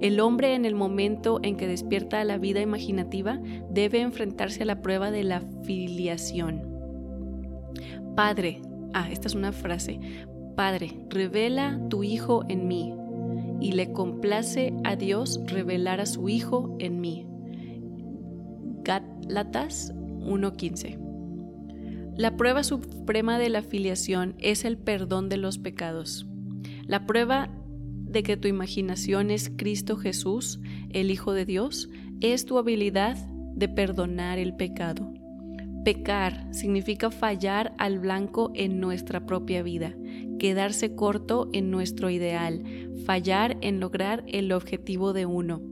El 0.00 0.18
hombre 0.20 0.54
en 0.54 0.64
el 0.64 0.74
momento 0.74 1.40
en 1.42 1.56
que 1.56 1.66
despierta 1.66 2.20
a 2.20 2.24
la 2.24 2.38
vida 2.38 2.60
imaginativa 2.60 3.38
debe 3.70 4.00
enfrentarse 4.00 4.62
a 4.62 4.66
la 4.66 4.80
prueba 4.80 5.10
de 5.10 5.24
la 5.24 5.42
filiación. 5.64 6.62
Padre, 8.16 8.62
ah, 8.94 9.10
esta 9.10 9.28
es 9.28 9.34
una 9.34 9.52
frase, 9.52 10.00
Padre, 10.56 11.06
revela 11.08 11.80
tu 11.88 12.02
Hijo 12.02 12.44
en 12.48 12.66
mí, 12.66 12.94
y 13.60 13.72
le 13.72 13.92
complace 13.92 14.72
a 14.84 14.96
Dios 14.96 15.40
revelar 15.46 16.00
a 16.00 16.06
su 16.06 16.28
Hijo 16.28 16.76
en 16.78 17.00
mí. 17.00 17.26
Gálatas 18.82 19.92
1:15 19.94 20.98
La 22.16 22.36
prueba 22.36 22.62
suprema 22.62 23.38
de 23.38 23.48
la 23.50 23.62
filiación 23.62 24.34
es 24.38 24.64
el 24.64 24.78
perdón 24.78 25.28
de 25.28 25.36
los 25.36 25.58
pecados. 25.58 26.26
La 26.86 27.06
prueba 27.06 27.50
de 28.10 28.22
que 28.22 28.36
tu 28.36 28.48
imaginación 28.48 29.30
es 29.30 29.50
Cristo 29.56 29.96
Jesús, 29.96 30.60
el 30.90 31.10
Hijo 31.10 31.32
de 31.32 31.44
Dios, 31.44 31.88
es 32.20 32.44
tu 32.44 32.58
habilidad 32.58 33.16
de 33.54 33.68
perdonar 33.68 34.38
el 34.38 34.54
pecado. 34.56 35.12
Pecar 35.84 36.46
significa 36.52 37.10
fallar 37.10 37.72
al 37.78 37.98
blanco 38.00 38.50
en 38.54 38.80
nuestra 38.80 39.24
propia 39.24 39.62
vida, 39.62 39.94
quedarse 40.38 40.94
corto 40.94 41.48
en 41.54 41.70
nuestro 41.70 42.10
ideal, 42.10 42.62
fallar 43.06 43.56
en 43.62 43.80
lograr 43.80 44.22
el 44.26 44.52
objetivo 44.52 45.14
de 45.14 45.24
uno. 45.24 45.62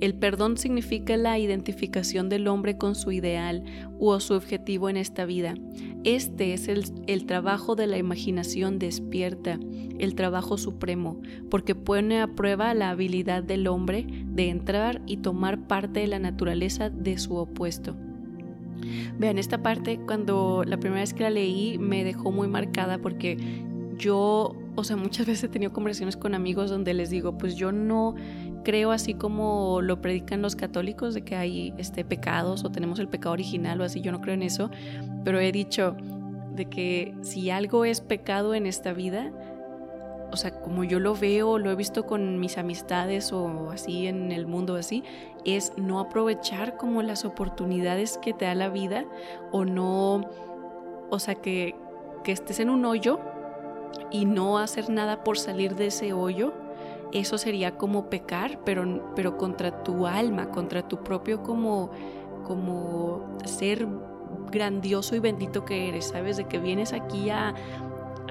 El 0.00 0.14
perdón 0.14 0.56
significa 0.56 1.18
la 1.18 1.38
identificación 1.38 2.30
del 2.30 2.48
hombre 2.48 2.78
con 2.78 2.94
su 2.94 3.12
ideal 3.12 3.64
o 3.98 4.18
su 4.18 4.32
objetivo 4.32 4.88
en 4.88 4.96
esta 4.96 5.26
vida. 5.26 5.54
Este 6.04 6.54
es 6.54 6.68
el, 6.68 7.26
trabajo 7.26 7.76
de 7.76 7.86
la 7.86 7.98
imaginación 7.98 8.78
despierta, 8.78 9.60
el 9.98 10.14
trabajo 10.14 10.56
supremo, 10.56 11.20
porque 11.50 11.74
pone 11.74 12.22
a 12.22 12.28
prueba 12.28 12.72
la 12.72 12.88
habilidad 12.88 13.42
del 13.42 13.66
hombre 13.66 14.06
de 14.08 14.48
entrar 14.48 15.02
y 15.04 15.18
tomar 15.18 15.66
parte 15.66 16.00
de 16.00 16.06
la 16.06 16.18
naturaleza 16.18 16.88
de 16.88 17.18
su 17.18 17.36
opuesto. 17.36 17.94
Vean, 19.18 19.38
esta 19.38 19.62
parte 19.62 19.98
cuando 20.06 20.64
la 20.66 20.78
primera 20.78 21.00
vez 21.00 21.14
que 21.14 21.22
la 21.22 21.30
leí 21.30 21.78
me 21.78 22.04
dejó 22.04 22.30
muy 22.30 22.48
marcada 22.48 22.98
porque 22.98 23.36
yo, 23.96 24.56
o 24.76 24.84
sea, 24.84 24.96
muchas 24.96 25.26
veces 25.26 25.44
he 25.44 25.48
tenido 25.48 25.72
conversaciones 25.72 26.16
con 26.16 26.34
amigos 26.34 26.70
donde 26.70 26.94
les 26.94 27.10
digo, 27.10 27.38
pues 27.38 27.56
yo 27.56 27.72
no 27.72 28.14
creo 28.64 28.92
así 28.92 29.14
como 29.14 29.80
lo 29.82 30.00
predican 30.00 30.42
los 30.42 30.56
católicos 30.56 31.14
de 31.14 31.22
que 31.22 31.36
hay 31.36 31.74
este 31.78 32.04
pecados 32.04 32.64
o 32.64 32.70
tenemos 32.70 32.98
el 32.98 33.08
pecado 33.08 33.32
original 33.32 33.80
o 33.80 33.84
así, 33.84 34.00
yo 34.00 34.12
no 34.12 34.20
creo 34.20 34.34
en 34.34 34.42
eso, 34.42 34.70
pero 35.24 35.40
he 35.40 35.52
dicho 35.52 35.96
de 36.54 36.66
que 36.66 37.14
si 37.22 37.50
algo 37.50 37.84
es 37.84 38.00
pecado 38.00 38.54
en 38.54 38.66
esta 38.66 38.92
vida, 38.92 39.32
o 40.32 40.36
sea, 40.36 40.60
como 40.60 40.84
yo 40.84 41.00
lo 41.00 41.14
veo, 41.14 41.58
lo 41.58 41.70
he 41.70 41.74
visto 41.74 42.06
con 42.06 42.38
mis 42.38 42.58
amistades 42.58 43.32
o 43.32 43.70
así 43.70 44.06
en 44.06 44.32
el 44.32 44.46
mundo 44.46 44.76
así, 44.76 45.04
es 45.44 45.72
no 45.76 46.00
aprovechar 46.00 46.76
como 46.76 47.02
las 47.02 47.24
oportunidades 47.24 48.18
que 48.18 48.32
te 48.32 48.44
da 48.44 48.54
la 48.54 48.68
vida 48.68 49.04
o 49.52 49.64
no, 49.64 50.28
o 51.10 51.18
sea, 51.18 51.34
que, 51.34 51.74
que 52.24 52.32
estés 52.32 52.60
en 52.60 52.70
un 52.70 52.84
hoyo 52.84 53.20
y 54.10 54.24
no 54.24 54.58
hacer 54.58 54.90
nada 54.90 55.24
por 55.24 55.38
salir 55.38 55.74
de 55.74 55.86
ese 55.86 56.12
hoyo 56.12 56.52
eso 57.12 57.38
sería 57.38 57.76
como 57.76 58.08
pecar, 58.08 58.60
pero, 58.64 59.12
pero 59.16 59.36
contra 59.36 59.82
tu 59.82 60.06
alma, 60.06 60.50
contra 60.50 60.86
tu 60.86 61.02
propio 61.02 61.42
como, 61.42 61.90
como 62.44 63.38
ser 63.44 63.86
grandioso 64.50 65.16
y 65.16 65.18
bendito 65.18 65.64
que 65.64 65.88
eres, 65.88 66.06
¿sabes? 66.06 66.36
De 66.36 66.44
que 66.44 66.58
vienes 66.58 66.92
aquí 66.92 67.30
a, 67.30 67.54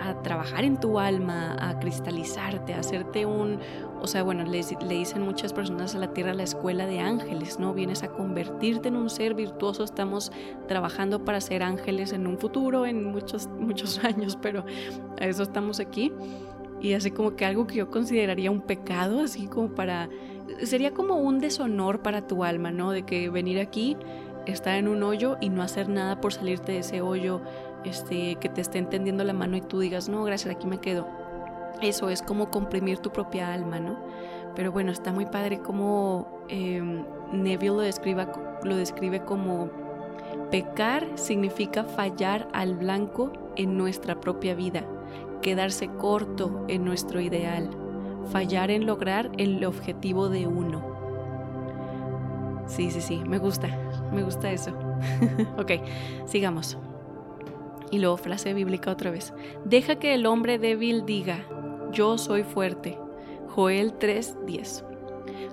a 0.01 0.21
trabajar 0.21 0.63
en 0.63 0.79
tu 0.79 0.99
alma, 0.99 1.55
a 1.59 1.79
cristalizarte, 1.79 2.73
a 2.73 2.79
hacerte 2.79 3.25
un, 3.25 3.59
o 4.01 4.07
sea, 4.07 4.23
bueno, 4.23 4.43
le, 4.43 4.61
le, 4.87 4.95
dicen 4.95 5.21
muchas 5.21 5.53
personas 5.53 5.95
a 5.95 5.99
la 5.99 6.13
tierra 6.13 6.33
la 6.33 6.43
escuela 6.43 6.85
de 6.85 6.99
ángeles, 6.99 7.59
¿no? 7.59 7.73
Vienes 7.73 8.03
a 8.03 8.09
convertirte 8.09 8.87
en 8.87 8.95
un 8.95 9.09
ser 9.09 9.33
virtuoso, 9.33 9.83
estamos 9.83 10.31
trabajando 10.67 11.25
para 11.25 11.41
ser 11.41 11.63
ángeles 11.63 12.13
en 12.13 12.27
un 12.27 12.37
futuro, 12.37 12.85
en 12.85 13.03
muchos, 13.03 13.47
muchos 13.59 14.03
años, 14.03 14.37
pero 14.41 14.65
a 15.19 15.25
eso 15.25 15.43
estamos 15.43 15.79
aquí 15.79 16.11
y 16.81 16.93
así 16.93 17.11
como 17.11 17.35
que 17.35 17.45
algo 17.45 17.67
que 17.67 17.75
yo 17.75 17.89
consideraría 17.89 18.51
un 18.51 18.61
pecado, 18.61 19.21
así 19.21 19.47
como 19.47 19.69
para... 19.69 20.09
Sería 20.63 20.93
como 20.93 21.15
un 21.15 21.39
deshonor 21.39 22.01
para 22.01 22.25
tu 22.25 22.43
alma, 22.43 22.71
¿no? 22.71 22.91
De 22.91 23.03
que 23.03 23.29
venir 23.29 23.59
aquí, 23.59 23.97
estar 24.45 24.75
en 24.75 24.87
un 24.87 25.03
hoyo 25.03 25.37
y 25.41 25.49
no 25.49 25.61
hacer 25.61 25.89
nada 25.89 26.21
por 26.21 26.33
salirte 26.33 26.71
de 26.71 26.79
ese 26.79 27.01
hoyo, 27.01 27.41
este, 27.85 28.35
que 28.35 28.49
te 28.49 28.61
esté 28.61 28.77
entendiendo 28.77 29.23
la 29.23 29.33
mano 29.33 29.57
y 29.57 29.61
tú 29.61 29.79
digas, 29.79 30.09
no, 30.09 30.23
gracias, 30.23 30.55
aquí 30.55 30.67
me 30.67 30.79
quedo. 30.79 31.07
Eso 31.81 32.09
es 32.09 32.21
como 32.21 32.49
comprimir 32.49 32.99
tu 32.99 33.11
propia 33.11 33.53
alma, 33.53 33.79
¿no? 33.79 33.97
Pero 34.55 34.71
bueno, 34.71 34.91
está 34.91 35.13
muy 35.13 35.25
padre 35.25 35.59
como 35.59 36.43
em, 36.49 37.05
Neville 37.31 37.67
lo, 37.69 37.83
lo 38.63 38.75
describe 38.75 39.23
como 39.23 39.69
pecar 40.51 41.07
significa 41.15 41.83
fallar 41.83 42.47
al 42.53 42.75
blanco 42.75 43.31
en 43.55 43.77
nuestra 43.77 44.19
propia 44.19 44.55
vida 44.55 44.83
quedarse 45.41 45.87
corto 45.87 46.65
en 46.67 46.85
nuestro 46.85 47.21
ideal, 47.21 47.69
fallar 48.31 48.71
en 48.71 48.85
lograr 48.85 49.31
el 49.37 49.63
objetivo 49.65 50.29
de 50.29 50.47
uno. 50.47 50.83
Sí, 52.67 52.91
sí, 52.91 53.01
sí, 53.01 53.21
me 53.25 53.39
gusta, 53.39 53.67
me 54.13 54.23
gusta 54.23 54.51
eso. 54.51 54.71
ok, 55.57 55.71
sigamos. 56.25 56.77
Y 57.91 57.99
luego 57.99 58.17
frase 58.17 58.53
bíblica 58.53 58.91
otra 58.91 59.11
vez. 59.11 59.33
Deja 59.65 59.97
que 59.97 60.13
el 60.13 60.25
hombre 60.25 60.59
débil 60.59 61.05
diga, 61.05 61.45
yo 61.91 62.17
soy 62.17 62.43
fuerte. 62.43 62.97
Joel 63.47 63.93
3:10. 63.97 64.83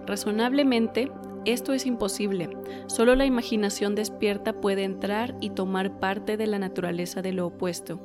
Razonablemente, 0.07 1.11
esto 1.45 1.73
es 1.73 1.87
imposible. 1.87 2.51
Solo 2.87 3.15
la 3.15 3.25
imaginación 3.25 3.95
despierta 3.95 4.61
puede 4.61 4.85
entrar 4.85 5.37
y 5.41 5.51
tomar 5.51 5.99
parte 5.99 6.37
de 6.37 6.47
la 6.47 6.59
naturaleza 6.59 7.23
de 7.23 7.33
lo 7.33 7.47
opuesto. 7.47 8.01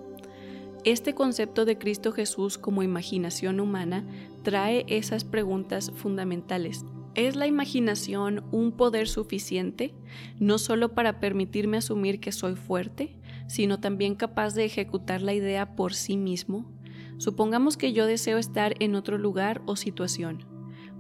Este 0.84 1.14
concepto 1.14 1.66
de 1.66 1.78
Cristo 1.78 2.12
Jesús 2.12 2.58
como 2.58 2.82
imaginación 2.82 3.60
humana 3.60 4.04
trae 4.42 4.86
esas 4.88 5.24
preguntas 5.24 5.92
fundamentales. 5.92 6.86
¿Es 7.14 7.36
la 7.36 7.46
imaginación 7.46 8.44
un 8.52 8.72
poder 8.72 9.08
suficiente, 9.08 9.94
no 10.40 10.58
solo 10.58 10.94
para 10.94 11.20
permitirme 11.20 11.78
asumir 11.78 12.20
que 12.20 12.32
soy 12.32 12.56
fuerte, 12.56 13.16
sino 13.52 13.82
también 13.82 14.16
capaz 14.16 14.54
de 14.56 14.64
ejecutar 14.64 15.22
la 15.22 15.34
idea 15.34 15.76
por 15.76 15.94
sí 15.94 16.16
mismo? 16.16 16.72
Supongamos 17.18 17.76
que 17.76 17.92
yo 17.92 18.06
deseo 18.06 18.38
estar 18.38 18.76
en 18.80 18.96
otro 18.96 19.18
lugar 19.18 19.62
o 19.66 19.76
situación. 19.76 20.46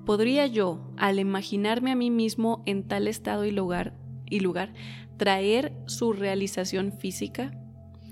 ¿Podría 0.05 0.47
yo, 0.47 0.91
al 0.97 1.19
imaginarme 1.19 1.91
a 1.91 1.95
mí 1.95 2.11
mismo 2.11 2.61
en 2.65 2.85
tal 2.85 3.07
estado 3.07 3.45
y 3.45 3.51
lugar, 3.51 3.95
y 4.29 4.41
lugar 4.41 4.73
traer 5.15 5.71
su 5.85 6.11
realización 6.11 6.91
física? 6.91 7.57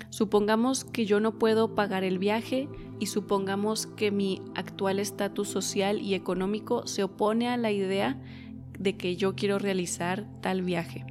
Supongamos 0.09 0.85
que 0.85 1.05
yo 1.05 1.19
no 1.19 1.37
puedo 1.37 1.75
pagar 1.75 2.05
el 2.05 2.17
viaje 2.17 2.69
y 2.97 3.07
supongamos 3.07 3.87
que 3.87 4.09
mi 4.09 4.41
actual 4.55 4.99
estatus 4.99 5.49
social 5.49 6.01
y 6.01 6.13
económico 6.13 6.87
se 6.87 7.03
opone 7.03 7.49
a 7.49 7.57
la 7.57 7.71
idea 7.71 8.17
de 8.79 8.95
que 8.95 9.17
yo 9.17 9.35
quiero 9.35 9.59
realizar 9.59 10.25
tal 10.39 10.61
viaje. 10.61 11.05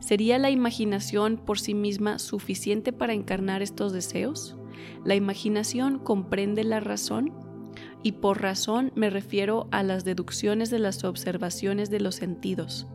¿Sería 0.00 0.38
la 0.38 0.50
imaginación 0.50 1.36
por 1.36 1.60
sí 1.60 1.74
misma 1.74 2.18
suficiente 2.18 2.92
para 2.92 3.12
encarnar 3.12 3.62
estos 3.62 3.92
deseos? 3.92 4.56
La 5.04 5.14
imaginación 5.14 5.98
comprende 5.98 6.64
la 6.64 6.80
razón 6.80 7.32
y 8.02 8.12
por 8.12 8.42
razón 8.42 8.92
me 8.94 9.10
refiero 9.10 9.68
a 9.70 9.82
las 9.82 10.04
deducciones 10.04 10.70
de 10.70 10.78
las 10.78 11.04
observaciones 11.04 11.90
de 11.90 12.00
los 12.00 12.16
sentidos. 12.16 12.88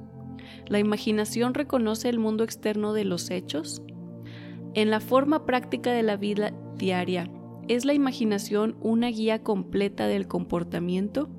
La 0.67 0.79
imaginación 0.79 1.53
reconoce 1.53 2.09
el 2.09 2.19
mundo 2.19 2.43
externo 2.43 2.93
de 2.93 3.05
los 3.05 3.29
hechos 3.29 3.81
en 4.75 4.89
la 4.89 4.99
forma 4.99 5.45
práctica 5.45 5.93
de 5.93 6.03
la 6.03 6.17
vida 6.17 6.53
diaria, 6.75 7.31
¿es 7.69 7.85
la 7.85 7.93
imaginación 7.93 8.75
una 8.81 9.07
guía 9.07 9.41
completa 9.41 10.07
del 10.07 10.27
comportamiento? 10.27 11.29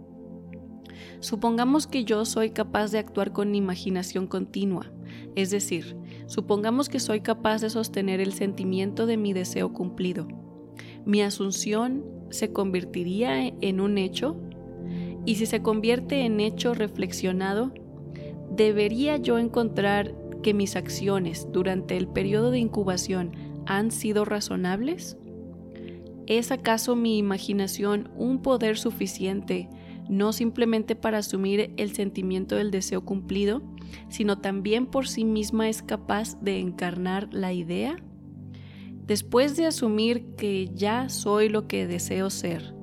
Supongamos 1.20 1.86
que 1.86 2.04
yo 2.04 2.24
soy 2.24 2.50
capaz 2.50 2.90
de 2.90 2.98
actuar 2.98 3.32
con 3.32 3.54
imaginación 3.54 4.26
continua, 4.26 4.92
es 5.34 5.50
decir, 5.50 5.96
Supongamos 6.26 6.88
que 6.88 6.98
soy 6.98 7.20
capaz 7.20 7.60
de 7.60 7.70
sostener 7.70 8.20
el 8.20 8.32
sentimiento 8.32 9.06
de 9.06 9.16
mi 9.16 9.32
deseo 9.32 9.72
cumplido. 9.72 10.26
Mi 11.04 11.22
asunción 11.22 12.04
se 12.30 12.52
convertiría 12.52 13.46
en 13.46 13.80
un 13.80 13.96
hecho 13.96 14.36
y 15.24 15.36
si 15.36 15.46
se 15.46 15.62
convierte 15.62 16.24
en 16.24 16.40
hecho 16.40 16.74
reflexionado, 16.74 17.72
¿debería 18.50 19.16
yo 19.18 19.38
encontrar 19.38 20.14
que 20.42 20.52
mis 20.52 20.74
acciones 20.74 21.48
durante 21.52 21.96
el 21.96 22.08
periodo 22.08 22.50
de 22.50 22.58
incubación 22.58 23.32
han 23.66 23.92
sido 23.92 24.24
razonables? 24.24 25.16
¿Es 26.26 26.50
acaso 26.50 26.96
mi 26.96 27.18
imaginación 27.18 28.10
un 28.16 28.42
poder 28.42 28.78
suficiente 28.78 29.68
no 30.08 30.32
simplemente 30.32 30.96
para 30.96 31.18
asumir 31.18 31.72
el 31.76 31.94
sentimiento 31.94 32.56
del 32.56 32.70
deseo 32.70 33.04
cumplido, 33.04 33.62
sino 34.08 34.38
también 34.38 34.86
por 34.86 35.08
sí 35.08 35.24
misma 35.24 35.68
es 35.68 35.82
capaz 35.82 36.40
de 36.40 36.58
encarnar 36.58 37.28
la 37.32 37.52
idea? 37.52 37.96
Después 39.06 39.56
de 39.56 39.66
asumir 39.66 40.34
que 40.36 40.70
ya 40.74 41.08
soy 41.08 41.48
lo 41.48 41.68
que 41.68 41.86
deseo 41.86 42.30
ser, 42.30 42.74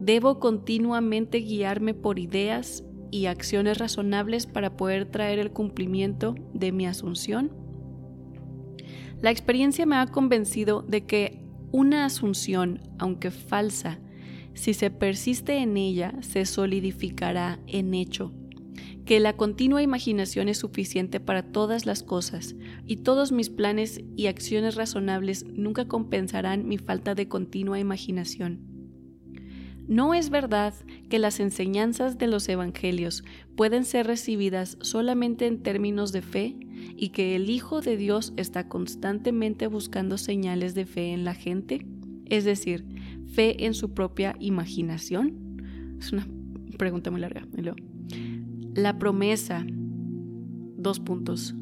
debo 0.00 0.38
continuamente 0.38 1.38
guiarme 1.38 1.94
por 1.94 2.18
ideas 2.18 2.84
y 3.10 3.26
acciones 3.26 3.78
razonables 3.78 4.46
para 4.46 4.76
poder 4.76 5.06
traer 5.06 5.38
el 5.38 5.52
cumplimiento 5.52 6.34
de 6.52 6.72
mi 6.72 6.86
asunción. 6.86 7.52
La 9.20 9.30
experiencia 9.30 9.86
me 9.86 9.96
ha 9.96 10.06
convencido 10.06 10.82
de 10.82 11.06
que 11.06 11.44
una 11.72 12.04
asunción, 12.04 12.80
aunque 12.98 13.30
falsa, 13.30 13.98
si 14.54 14.74
se 14.74 14.90
persiste 14.90 15.58
en 15.58 15.76
ella, 15.76 16.14
se 16.20 16.46
solidificará 16.46 17.60
en 17.66 17.94
hecho 17.94 18.32
que 19.04 19.20
la 19.20 19.36
continua 19.36 19.82
imaginación 19.82 20.48
es 20.48 20.58
suficiente 20.58 21.20
para 21.20 21.42
todas 21.42 21.84
las 21.84 22.02
cosas, 22.02 22.56
y 22.86 22.96
todos 22.96 23.32
mis 23.32 23.50
planes 23.50 24.00
y 24.16 24.26
acciones 24.26 24.76
razonables 24.76 25.44
nunca 25.52 25.86
compensarán 25.86 26.66
mi 26.66 26.78
falta 26.78 27.14
de 27.14 27.28
continua 27.28 27.78
imaginación. 27.78 28.60
No 29.86 30.14
es 30.14 30.30
verdad 30.30 30.72
que 31.10 31.18
las 31.18 31.40
enseñanzas 31.40 32.16
de 32.16 32.26
los 32.26 32.48
evangelios 32.48 33.22
pueden 33.54 33.84
ser 33.84 34.06
recibidas 34.06 34.78
solamente 34.80 35.46
en 35.46 35.62
términos 35.62 36.10
de 36.10 36.22
fe 36.22 36.56
y 36.96 37.10
que 37.10 37.36
el 37.36 37.50
Hijo 37.50 37.82
de 37.82 37.98
Dios 37.98 38.32
está 38.38 38.66
constantemente 38.68 39.66
buscando 39.66 40.16
señales 40.16 40.74
de 40.74 40.86
fe 40.86 41.12
en 41.12 41.24
la 41.24 41.34
gente, 41.34 41.86
es 42.24 42.44
decir, 42.44 42.86
fe 43.34 43.66
en 43.66 43.74
su 43.74 43.92
propia 43.92 44.36
imaginación. 44.38 45.96
Es 45.98 46.12
una 46.12 46.26
pregunta 46.78 47.10
muy 47.10 47.20
larga. 47.20 47.46
La 48.74 48.98
promesa, 48.98 49.64
dos 50.76 51.00
puntos. 51.00 51.54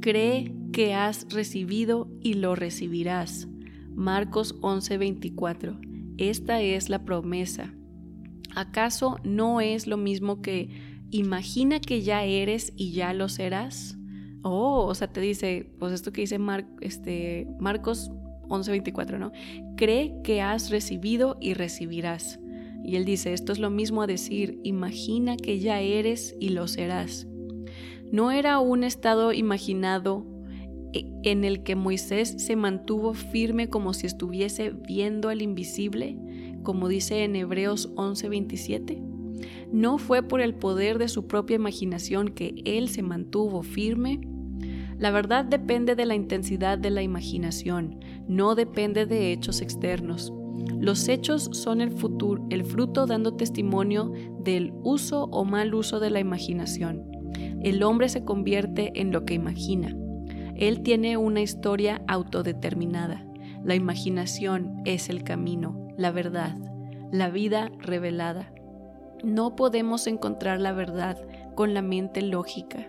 Cree 0.00 0.54
que 0.72 0.94
has 0.94 1.26
recibido 1.32 2.08
y 2.20 2.34
lo 2.34 2.54
recibirás. 2.54 3.48
Marcos 3.94 4.56
11:24. 4.60 5.78
Esta 6.18 6.60
es 6.60 6.88
la 6.88 7.04
promesa. 7.04 7.74
¿Acaso 8.54 9.18
no 9.24 9.60
es 9.60 9.86
lo 9.86 9.96
mismo 9.96 10.42
que 10.42 10.68
imagina 11.10 11.80
que 11.80 12.02
ya 12.02 12.24
eres 12.24 12.72
y 12.76 12.92
ya 12.92 13.12
lo 13.12 13.28
serás? 13.28 13.98
Oh, 14.42 14.84
o 14.86 14.94
sea, 14.94 15.08
te 15.12 15.20
dice, 15.20 15.72
pues 15.78 15.92
esto 15.92 16.12
que 16.12 16.20
dice 16.20 16.38
este, 16.80 17.48
Marcos 17.58 18.10
11:24, 18.48 19.18
¿no? 19.18 19.32
Cree 19.76 20.14
que 20.22 20.40
has 20.40 20.70
recibido 20.70 21.36
y 21.40 21.54
recibirás. 21.54 22.40
Y 22.84 22.96
él 22.96 23.04
dice, 23.04 23.32
esto 23.32 23.52
es 23.52 23.58
lo 23.58 23.70
mismo 23.70 24.02
a 24.02 24.06
decir, 24.06 24.60
imagina 24.62 25.36
que 25.36 25.58
ya 25.58 25.80
eres 25.80 26.36
y 26.38 26.50
lo 26.50 26.68
serás. 26.68 27.26
No 28.12 28.30
era 28.30 28.58
un 28.58 28.84
estado 28.84 29.32
imaginado 29.32 30.26
e, 30.92 31.10
en 31.24 31.44
el 31.44 31.62
que 31.62 31.76
Moisés 31.76 32.34
se 32.38 32.56
mantuvo 32.56 33.14
firme 33.14 33.68
como 33.68 33.94
si 33.94 34.06
estuviese 34.06 34.70
viendo 34.70 35.30
al 35.30 35.42
invisible, 35.42 36.16
como 36.62 36.88
dice 36.88 37.24
en 37.24 37.34
Hebreos 37.34 37.90
11:27. 37.96 39.02
No 39.72 39.98
fue 39.98 40.22
por 40.22 40.40
el 40.40 40.54
poder 40.54 40.98
de 40.98 41.08
su 41.08 41.26
propia 41.26 41.56
imaginación 41.56 42.28
que 42.28 42.54
él 42.64 42.88
se 42.88 43.02
mantuvo 43.02 43.62
firme. 43.62 44.20
La 44.98 45.10
verdad 45.10 45.44
depende 45.44 45.96
de 45.96 46.06
la 46.06 46.14
intensidad 46.14 46.78
de 46.78 46.90
la 46.90 47.02
imaginación, 47.02 48.00
no 48.28 48.54
depende 48.54 49.06
de 49.06 49.32
hechos 49.32 49.60
externos. 49.60 50.32
Los 50.78 51.08
hechos 51.08 51.50
son 51.52 51.80
el, 51.80 51.90
futuro, 51.90 52.46
el 52.50 52.64
fruto 52.64 53.06
dando 53.06 53.34
testimonio 53.34 54.12
del 54.40 54.72
uso 54.82 55.24
o 55.24 55.44
mal 55.44 55.74
uso 55.74 56.00
de 56.00 56.10
la 56.10 56.20
imaginación. 56.20 57.04
El 57.62 57.82
hombre 57.82 58.08
se 58.08 58.24
convierte 58.24 58.92
en 59.00 59.10
lo 59.10 59.24
que 59.24 59.34
imagina. 59.34 59.96
Él 60.56 60.82
tiene 60.82 61.16
una 61.16 61.40
historia 61.40 62.02
autodeterminada. 62.06 63.26
La 63.64 63.74
imaginación 63.74 64.82
es 64.84 65.08
el 65.08 65.24
camino, 65.24 65.88
la 65.96 66.10
verdad, 66.10 66.56
la 67.10 67.30
vida 67.30 67.72
revelada. 67.78 68.52
No 69.24 69.56
podemos 69.56 70.06
encontrar 70.06 70.60
la 70.60 70.72
verdad 70.72 71.16
con 71.54 71.72
la 71.72 71.82
mente 71.82 72.22
lógica. 72.22 72.86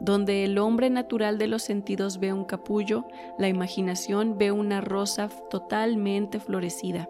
Donde 0.00 0.44
el 0.44 0.58
hombre 0.58 0.90
natural 0.90 1.38
de 1.38 1.46
los 1.46 1.62
sentidos 1.62 2.18
ve 2.18 2.32
un 2.32 2.44
capullo, 2.44 3.06
la 3.38 3.48
imaginación 3.48 4.36
ve 4.38 4.52
una 4.52 4.80
rosa 4.80 5.28
totalmente 5.50 6.38
florecida. 6.38 7.08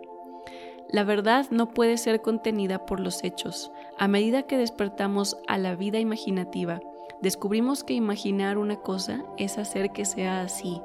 La 0.88 1.02
verdad 1.02 1.46
no 1.50 1.70
puede 1.70 1.96
ser 1.96 2.22
contenida 2.22 2.86
por 2.86 3.00
los 3.00 3.24
hechos. 3.24 3.72
A 3.98 4.06
medida 4.06 4.44
que 4.44 4.56
despertamos 4.56 5.36
a 5.48 5.58
la 5.58 5.74
vida 5.74 5.98
imaginativa, 5.98 6.80
descubrimos 7.20 7.82
que 7.82 7.94
imaginar 7.94 8.56
una 8.56 8.76
cosa 8.76 9.24
es 9.36 9.58
hacer 9.58 9.90
que 9.90 10.04
sea 10.04 10.42
así, 10.42 10.80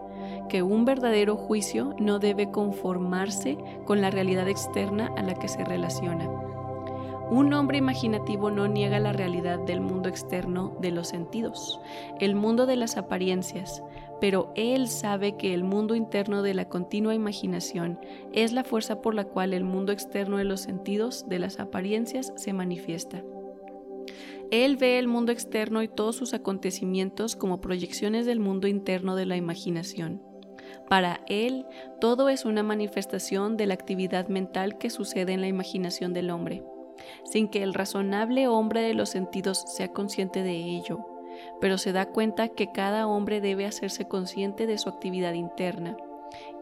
que 0.50 0.64
un 0.64 0.86
verdadero 0.86 1.36
juicio 1.36 1.96
no 2.00 2.18
debe 2.18 2.50
conformarse 2.50 3.58
con 3.86 4.02
la 4.02 4.10
realidad 4.10 4.48
externa 4.48 5.12
a 5.18 5.22
la 5.22 5.36
que 5.36 5.48
se 5.48 5.64
relaciona. 5.64 6.51
Un 7.32 7.54
hombre 7.54 7.78
imaginativo 7.78 8.52
no 8.52 8.68
niega 8.68 9.00
la 9.00 9.14
realidad 9.14 9.58
del 9.58 9.80
mundo 9.80 10.10
externo 10.10 10.78
de 10.82 10.92
los 10.92 11.08
sentidos, 11.08 11.80
el 12.20 12.36
mundo 12.36 12.66
de 12.66 12.76
las 12.76 12.98
apariencias, 12.98 13.82
pero 14.20 14.52
él 14.58 14.90
sabe 14.90 15.38
que 15.38 15.54
el 15.54 15.64
mundo 15.64 15.96
interno 15.96 16.42
de 16.42 16.54
la 16.54 16.68
continua 16.68 17.16
imaginación 17.16 18.02
es 18.34 18.52
la 18.52 18.66
fuerza 18.66 19.02
por 19.02 19.16
la 19.16 19.24
cual 19.24 19.54
el 19.54 19.64
mundo 19.64 19.94
externo 19.94 20.36
de 20.36 20.44
los 20.44 20.60
sentidos 20.60 21.24
de 21.30 21.40
las 21.40 21.62
apariencias 21.62 22.34
se 22.36 22.52
manifiesta. 22.52 23.24
Él 24.52 24.76
ve 24.76 25.00
el 25.00 25.08
mundo 25.08 25.32
externo 25.32 25.82
y 25.84 25.88
todos 25.88 26.18
sus 26.18 26.34
acontecimientos 26.34 27.38
como 27.38 27.62
proyecciones 27.62 28.26
del 28.26 28.42
mundo 28.42 28.68
interno 28.68 29.16
de 29.16 29.26
la 29.26 29.38
imaginación. 29.38 30.22
Para 30.90 31.22
él, 31.30 31.66
todo 32.02 32.28
es 32.28 32.44
una 32.44 32.62
manifestación 32.62 33.56
de 33.56 33.68
la 33.68 33.74
actividad 33.74 34.28
mental 34.28 34.78
que 34.78 34.90
sucede 34.90 35.32
en 35.32 35.40
la 35.40 35.48
imaginación 35.48 36.12
del 36.12 36.30
hombre 36.30 36.62
sin 37.24 37.48
que 37.48 37.64
el 37.64 37.74
razonable 37.74 38.48
hombre 38.48 38.82
de 38.82 38.94
los 38.94 39.10
sentidos 39.10 39.64
sea 39.68 39.90
consciente 39.90 40.44
de 40.44 40.56
ello, 40.56 41.06
pero 41.60 41.78
se 41.78 41.92
da 41.92 42.08
cuenta 42.08 42.50
que 42.50 42.72
cada 42.72 43.08
hombre 43.08 43.42
debe 43.42 43.66
hacerse 43.66 44.08
consciente 44.08 44.68
de 44.68 44.78
su 44.78 44.90
actividad 44.90 45.34
interna 45.34 45.98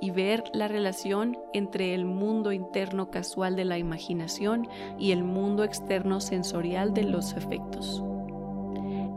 y 0.01 0.11
ver 0.11 0.43
la 0.53 0.67
relación 0.67 1.37
entre 1.53 1.93
el 1.93 2.05
mundo 2.05 2.51
interno 2.51 3.11
casual 3.11 3.55
de 3.55 3.65
la 3.65 3.77
imaginación 3.77 4.67
y 4.97 5.11
el 5.11 5.23
mundo 5.23 5.63
externo 5.63 6.19
sensorial 6.19 6.93
de 6.93 7.03
los 7.03 7.33
efectos. 7.33 8.03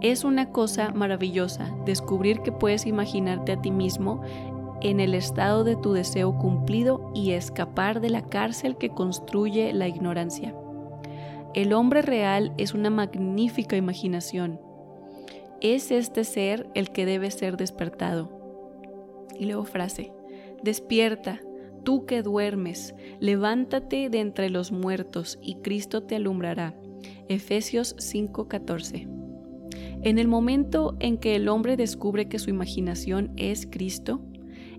Es 0.01 0.25
una 0.25 0.51
cosa 0.51 0.91
maravillosa 0.91 1.73
descubrir 1.85 2.41
que 2.41 2.51
puedes 2.51 2.87
imaginarte 2.87 3.53
a 3.53 3.61
ti 3.61 3.71
mismo 3.71 4.21
en 4.81 4.99
el 4.99 5.15
estado 5.15 5.63
de 5.63 5.77
tu 5.77 5.93
deseo 5.93 6.37
cumplido 6.37 7.09
y 7.15 7.33
escapar 7.33 8.01
de 8.01 8.11
la 8.11 8.23
cárcel 8.23 8.77
que 8.77 8.91
construye 8.91 9.73
la 9.73 9.87
ignorancia. 9.87 10.55
El 11.55 11.75
hombre 11.75 12.01
real 12.01 12.55
es 12.57 12.73
una 12.73 12.89
magnífica 12.89 13.77
imaginación. 13.77 14.59
Es 15.61 15.91
este 15.91 16.25
ser 16.25 16.67
el 16.75 16.91
que 16.93 17.05
debe 17.05 17.31
ser 17.31 17.59
despertado. 17.59 18.31
Y 19.39 19.45
luego 19.45 19.65
frase, 19.65 20.13
despierta, 20.63 21.41
tú 21.85 22.07
que 22.07 22.23
duermes, 22.23 22.95
levántate 23.21 24.09
de 24.09 24.21
entre 24.21 24.49
los 24.49 24.73
muertos 24.73 25.39
y 25.43 25.57
Cristo 25.57 26.03
te 26.05 26.17
alumbrará. 26.17 26.75
Efesios 27.29 27.97
5:14. 27.99 29.07
En 30.05 30.19
el 30.19 30.29
momento 30.29 30.97
en 31.01 31.19
que 31.19 31.37
el 31.37 31.49
hombre 31.49 31.77
descubre 31.77 32.29
que 32.29 32.39
su 32.39 32.49
imaginación 32.49 33.31
es 33.37 33.67
Cristo, 33.71 34.23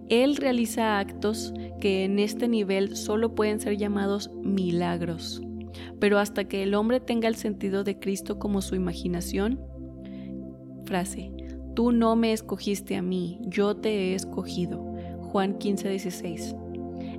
él 0.10 0.38
realiza 0.38 0.98
actos 0.98 1.54
que 1.80 2.04
en 2.04 2.18
este 2.18 2.48
nivel 2.48 2.96
solo 2.96 3.36
pueden 3.36 3.60
ser 3.60 3.78
llamados 3.78 4.32
milagros. 4.42 5.42
Pero 6.00 6.20
hasta 6.20 6.46
que 6.46 6.64
el 6.64 6.76
hombre 6.76 7.00
tenga 7.00 7.28
el 7.28 7.36
sentido 7.36 7.84
de 7.84 8.00
Cristo 8.00 8.40
como 8.40 8.62
su 8.62 8.76
imaginación, 8.76 9.60
frase, 10.86 11.32
tú 11.76 11.92
no 11.92 12.16
me 12.16 12.34
escogiste 12.34 12.96
a 12.96 13.02
mí, 13.02 13.40
yo 13.42 13.76
te 13.76 13.90
he 13.90 14.16
escogido. 14.16 14.94
Juan 15.22 15.58
15, 15.58 15.90
16. 15.90 16.56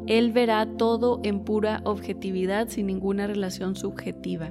Él 0.06 0.32
verá 0.32 0.66
todo 0.76 1.20
en 1.24 1.40
pura 1.40 1.80
objetividad 1.84 2.68
sin 2.68 2.86
ninguna 2.86 3.26
relación 3.26 3.74
subjetiva, 3.74 4.50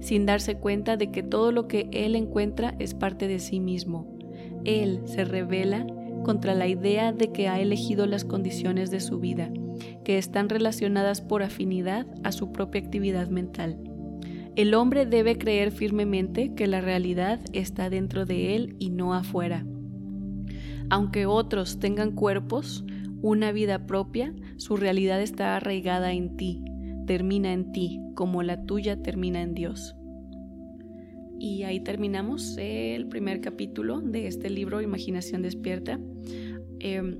sin 0.00 0.26
darse 0.26 0.56
cuenta 0.56 0.96
de 0.96 1.10
que 1.10 1.22
todo 1.22 1.52
lo 1.52 1.68
que 1.68 1.88
él 1.92 2.16
encuentra 2.16 2.74
es 2.78 2.94
parte 2.94 3.28
de 3.28 3.38
sí 3.38 3.60
mismo. 3.60 4.06
él 4.64 5.00
se 5.06 5.24
revela 5.24 5.86
contra 6.22 6.54
la 6.54 6.68
idea 6.68 7.12
de 7.12 7.32
que 7.32 7.48
ha 7.48 7.60
elegido 7.60 8.06
las 8.06 8.24
condiciones 8.24 8.90
de 8.90 9.00
su 9.00 9.18
vida, 9.18 9.50
que 10.04 10.18
están 10.18 10.48
relacionadas 10.48 11.20
por 11.20 11.42
afinidad 11.42 12.06
a 12.24 12.32
su 12.32 12.52
propia 12.52 12.80
actividad 12.80 13.28
mental. 13.28 13.78
El 14.54 14.74
hombre 14.74 15.06
debe 15.06 15.38
creer 15.38 15.72
firmemente 15.72 16.54
que 16.54 16.66
la 16.66 16.80
realidad 16.80 17.40
está 17.52 17.88
dentro 17.88 18.26
de 18.26 18.54
él 18.54 18.76
y 18.78 18.90
no 18.90 19.14
afuera. 19.14 19.64
Aunque 20.90 21.24
otros 21.24 21.78
tengan 21.78 22.12
cuerpos, 22.12 22.84
una 23.22 23.50
vida 23.52 23.86
propia, 23.86 24.34
su 24.56 24.76
realidad 24.76 25.22
está 25.22 25.56
arraigada 25.56 26.12
en 26.12 26.36
ti, 26.36 26.60
termina 27.06 27.52
en 27.52 27.72
ti, 27.72 28.00
como 28.14 28.42
la 28.42 28.66
tuya 28.66 29.00
termina 29.00 29.40
en 29.40 29.54
Dios. 29.54 29.94
Y 31.38 31.62
ahí 31.62 31.80
terminamos 31.80 32.56
el 32.58 33.08
primer 33.08 33.40
capítulo 33.40 34.00
de 34.00 34.26
este 34.26 34.50
libro, 34.50 34.82
Imaginación 34.82 35.42
Despierta. 35.42 35.98
Em, 36.78 37.18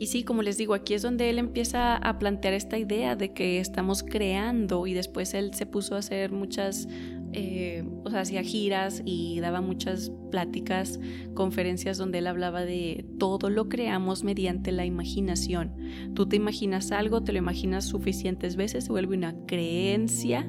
y 0.00 0.06
sí, 0.06 0.22
como 0.22 0.42
les 0.42 0.56
digo, 0.56 0.74
aquí 0.74 0.94
es 0.94 1.02
donde 1.02 1.28
él 1.28 1.38
empieza 1.38 1.96
a 1.96 2.18
plantear 2.18 2.54
esta 2.54 2.78
idea 2.78 3.16
de 3.16 3.32
que 3.32 3.58
estamos 3.58 4.04
creando 4.04 4.86
y 4.86 4.94
después 4.94 5.34
él 5.34 5.54
se 5.54 5.66
puso 5.66 5.96
a 5.96 5.98
hacer 5.98 6.30
muchas, 6.30 6.86
eh, 7.32 7.84
o 8.04 8.10
sea, 8.10 8.20
hacía 8.20 8.44
giras 8.44 9.02
y 9.04 9.40
daba 9.40 9.60
muchas 9.60 10.12
pláticas, 10.30 11.00
conferencias 11.34 11.98
donde 11.98 12.18
él 12.18 12.28
hablaba 12.28 12.64
de 12.64 13.06
todo 13.18 13.50
lo 13.50 13.68
creamos 13.68 14.22
mediante 14.22 14.70
la 14.70 14.86
imaginación. 14.86 15.74
Tú 16.14 16.28
te 16.28 16.36
imaginas 16.36 16.92
algo, 16.92 17.24
te 17.24 17.32
lo 17.32 17.38
imaginas 17.38 17.84
suficientes 17.84 18.54
veces, 18.54 18.84
se 18.84 18.92
vuelve 18.92 19.16
una 19.16 19.34
creencia 19.46 20.48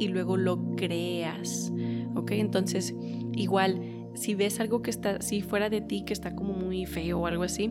y 0.00 0.08
luego 0.08 0.36
lo 0.36 0.74
creas. 0.74 1.72
¿Ok? 2.16 2.32
Entonces, 2.32 2.96
igual, 3.32 3.80
si 4.14 4.34
ves 4.34 4.58
algo 4.58 4.82
que 4.82 4.90
está, 4.90 5.20
si 5.22 5.40
fuera 5.40 5.70
de 5.70 5.82
ti, 5.82 6.04
que 6.04 6.12
está 6.12 6.34
como 6.34 6.52
muy 6.52 6.84
feo 6.86 7.20
o 7.20 7.26
algo 7.26 7.44
así, 7.44 7.70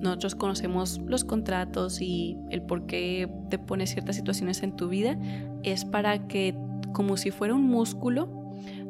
nosotros 0.00 0.34
conocemos 0.34 1.00
los 1.06 1.24
contratos 1.24 2.00
y 2.00 2.36
el 2.50 2.62
por 2.62 2.86
qué 2.86 3.30
te 3.48 3.58
pones 3.58 3.90
ciertas 3.90 4.16
situaciones 4.16 4.62
en 4.62 4.76
tu 4.76 4.88
vida, 4.88 5.18
es 5.62 5.84
para 5.84 6.26
que, 6.26 6.54
como 6.92 7.16
si 7.16 7.30
fuera 7.30 7.54
un 7.54 7.68
músculo, 7.68 8.28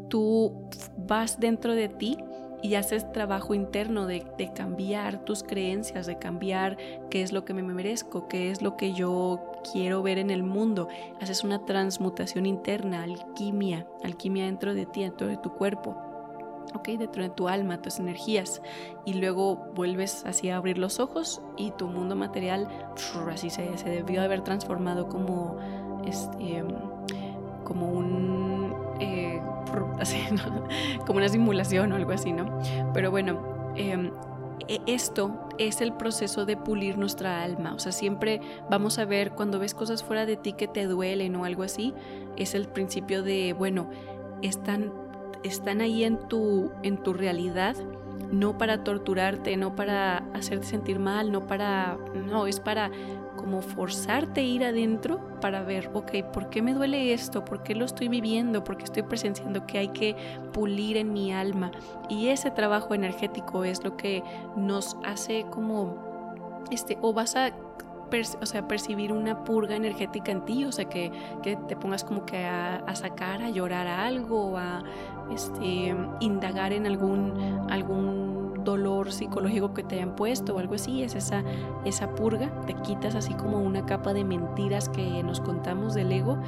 tú 0.09 0.69
vas 1.07 1.38
dentro 1.40 1.75
de 1.75 1.88
ti 1.88 2.19
y 2.62 2.77
haces 2.77 3.12
trabajo 3.12 3.55
interno 3.55 4.07
de, 4.07 4.27
de, 4.38 4.53
cambiar 4.55 5.25
tus 5.25 5.43
creencias, 5.43 6.07
de 6.07 6.19
cambiar 6.19 6.79
qué 7.11 7.21
es 7.21 7.31
lo 7.31 7.45
que 7.45 7.53
me 7.53 7.62
merezco, 7.62 8.27
qué 8.27 8.51
es 8.51 8.62
lo 8.62 8.79
que 8.79 8.95
yo 8.95 9.53
quiero 9.71 10.03
ver 10.03 10.17
en 10.17 10.31
el 10.31 10.43
mundo. 10.43 10.88
Haces 11.21 11.45
una 11.45 11.67
transmutación 11.67 12.47
interna, 12.47 13.03
alquimia, 13.03 13.87
alquimia 14.03 14.47
dentro 14.47 14.73
de 14.75 14.87
ti, 14.87 15.03
dentro 15.03 15.27
de 15.27 15.37
tu 15.37 15.53
cuerpo. 15.53 16.13
¿Ok? 16.74 16.88
Dentro 16.98 17.22
de 17.22 17.31
tu 17.31 17.48
alma, 17.48 17.81
tus 17.83 17.98
energías, 17.98 18.62
y 19.05 19.14
luego 19.14 19.57
vuelves 19.74 20.24
así 20.27 20.50
a 20.50 20.57
abrir 20.57 20.79
los 20.79 21.00
ojos 21.00 21.42
y 21.57 21.70
tu 21.72 21.88
mundo 21.88 22.16
material 22.16 22.68
así 23.31 23.50
se, 23.50 23.77
se 23.77 23.88
debió 23.88 24.22
haber 24.22 24.42
transformado 24.42 25.09
como, 25.09 25.57
este, 26.07 26.64
como 27.64 27.88
un 27.88 28.74
eh, 29.00 29.40
como 31.07 31.18
una 31.18 31.29
simulación 31.29 31.92
o 31.92 31.96
algo 31.96 32.12
así, 32.12 32.33
¿no? 32.33 32.59
Pero 32.92 33.11
bueno, 33.11 33.40
em, 33.77 34.11
e, 34.68 34.81
esto 34.87 35.48
es 35.59 35.81
el 35.81 35.92
proceso 35.92 36.46
de 36.46 36.57
pulir 36.57 36.98
nuestra 36.98 37.42
alma. 37.42 37.74
O 37.74 37.79
sea, 37.79 37.92
siempre 37.92 38.40
vamos 38.70 38.98
a 38.98 39.05
ver 39.05 39.33
cuando 39.33 39.59
ves 39.59 39.74
cosas 39.74 40.03
fuera 40.03 40.27
de 40.27 40.37
ti 40.37 40.53
que 40.53 40.68
te 40.68 40.87
duelen 40.87 41.37
o 41.37 41.44
algo 41.44 41.62
así, 41.62 41.94
es 42.37 42.55
el 42.55 42.68
principio 42.68 43.22
de, 43.22 43.53
bueno, 43.53 43.88
están, 44.42 44.92
están 45.44 45.80
ahí 45.80 46.02
en 46.04 46.18
tu, 46.28 46.72
en 46.83 46.96
tu 46.96 47.12
realidad, 47.12 47.76
no 48.33 48.59
para 48.59 48.83
torturarte, 48.83 49.57
no 49.57 49.76
para 49.76 50.18
hacerte 50.35 50.66
sentir 50.66 50.98
mal, 50.98 51.30
no 51.30 51.46
para, 51.46 51.98
no, 52.14 52.46
es 52.46 52.59
para 52.59 52.90
como 53.37 53.61
forzarte 53.61 54.40
a 54.40 54.44
ir 54.44 54.64
adentro 54.64 55.20
para 55.40 55.62
ver, 55.62 55.90
ok, 55.92 56.24
¿por 56.33 56.48
qué 56.48 56.62
me 56.62 56.72
duele 56.72 57.12
esto? 57.12 57.44
¿Por 57.44 57.62
qué 57.62 57.74
lo 57.74 57.85
estoy 57.85 58.09
viviendo? 58.09 58.64
¿Por 58.64 58.78
qué 58.78 58.85
estoy 58.85 59.02
presenciando 59.02 59.66
que 59.66 59.78
hay 59.78 59.88
que 59.88 60.16
pulir 60.52 60.96
en 60.96 61.12
mi 61.12 61.33
alma? 61.33 61.70
Y 62.09 62.28
ese 62.28 62.50
trabajo 62.50 62.94
energético 62.94 63.64
es 63.64 63.85
lo 63.85 63.96
que 63.96 64.22
nos 64.57 64.96
hace 65.04 65.44
como, 65.50 66.64
este, 66.70 66.96
o 67.02 67.12
vas 67.12 67.37
a 67.37 67.52
o 68.40 68.46
sea, 68.46 68.68
percibir 68.68 69.12
una 69.12 69.44
purga 69.44 69.74
energética 69.74 70.30
en 70.30 70.44
ti, 70.44 70.64
o 70.64 70.72
sea, 70.72 70.85
que, 70.85 71.11
que 71.42 71.57
te 71.57 71.76
pongas 71.76 72.04
como 72.04 72.24
que 72.24 72.44
a, 72.44 72.76
a, 72.76 72.94
sacar, 72.94 73.42
a 73.42 73.50
llorar 73.50 73.87
a 73.87 74.07
algo, 74.07 74.57
a 74.57 74.85
este, 75.31 75.95
indagar 76.21 76.73
en 76.73 76.87
algún, 76.87 77.67
algún 77.71 78.65
dolor 78.65 79.13
psicológico 79.13 79.75
que 79.75 79.83
te 79.83 79.97
hayan 79.97 80.17
puesto 80.17 80.55
o 80.55 80.59
algo 80.59 80.75
así, 80.75 81.03
es 81.03 81.15
esa, 81.15 81.45
esa 81.85 82.15
purga, 82.15 82.51
te 82.67 82.75
quitas 82.75 83.15
así 83.15 83.35
como 83.35 83.59
una 83.59 83.87
capa 83.87 84.15
de 84.15 84.25
mentiras 84.25 84.89
que 84.89 85.23
nos 85.23 85.41
contamos 85.41 85.95
del 85.95 86.11
ego 86.11 86.39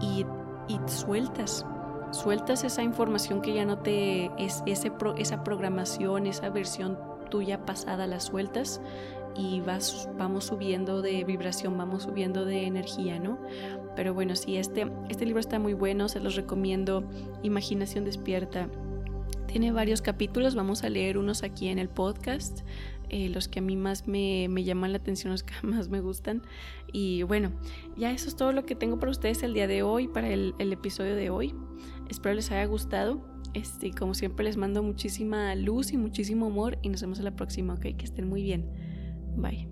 y, 0.00 0.26
y 0.68 0.78
sueltas, 0.86 1.66
sueltas 2.10 2.64
esa 2.64 2.82
información 2.82 3.40
que 3.40 3.54
ya 3.54 3.64
no 3.64 3.78
te, 3.78 4.30
es 4.38 4.62
ese 4.66 4.92
esa 5.16 5.42
programación, 5.42 6.26
esa 6.26 6.50
versión 6.50 6.98
tuya 7.30 7.64
pasada, 7.64 8.06
la 8.06 8.20
sueltas 8.20 8.80
y 9.36 9.60
vamos 9.60 10.44
subiendo 10.44 11.02
de 11.02 11.24
vibración, 11.24 11.76
vamos 11.76 12.04
subiendo 12.04 12.44
de 12.44 12.66
energía, 12.66 13.18
¿no? 13.18 13.38
Pero 13.96 14.14
bueno, 14.14 14.36
sí, 14.36 14.56
este, 14.56 14.90
este 15.08 15.26
libro 15.26 15.40
está 15.40 15.58
muy 15.58 15.74
bueno, 15.74 16.08
se 16.08 16.20
los 16.20 16.36
recomiendo, 16.36 17.04
Imaginación 17.42 18.04
Despierta. 18.04 18.68
Tiene 19.46 19.70
varios 19.70 20.00
capítulos, 20.00 20.54
vamos 20.54 20.82
a 20.82 20.88
leer 20.88 21.18
unos 21.18 21.42
aquí 21.42 21.68
en 21.68 21.78
el 21.78 21.90
podcast, 21.90 22.60
eh, 23.10 23.28
los 23.28 23.48
que 23.48 23.58
a 23.58 23.62
mí 23.62 23.76
más 23.76 24.08
me, 24.08 24.48
llaman 24.64 24.92
la 24.92 24.98
atención, 24.98 25.32
los 25.32 25.42
que 25.42 25.52
más 25.62 25.88
me 25.90 26.00
gustan. 26.00 26.42
Y 26.90 27.22
bueno, 27.24 27.52
ya 27.96 28.10
eso 28.10 28.28
es 28.28 28.36
todo 28.36 28.52
lo 28.52 28.64
que 28.64 28.74
tengo 28.74 28.98
para 28.98 29.10
ustedes 29.10 29.42
el 29.42 29.52
día 29.52 29.66
de 29.66 29.82
hoy, 29.82 30.08
para 30.08 30.30
el, 30.30 30.54
episodio 30.58 31.14
de 31.14 31.28
hoy. 31.28 31.54
Espero 32.08 32.34
les 32.34 32.50
haya 32.50 32.64
gustado. 32.64 33.20
Este, 33.52 33.90
como 33.90 34.14
siempre 34.14 34.46
les 34.46 34.56
mando 34.56 34.82
muchísima 34.82 35.54
luz 35.54 35.92
y 35.92 35.98
muchísimo 35.98 36.46
amor 36.46 36.78
y 36.80 36.88
nos 36.88 37.02
vemos 37.02 37.18
en 37.18 37.26
la 37.26 37.36
próxima, 37.36 37.74
ok, 37.74 37.80
que 37.80 38.04
estén 38.04 38.26
muy 38.26 38.42
bien. 38.42 38.91
Bye. 39.36 39.71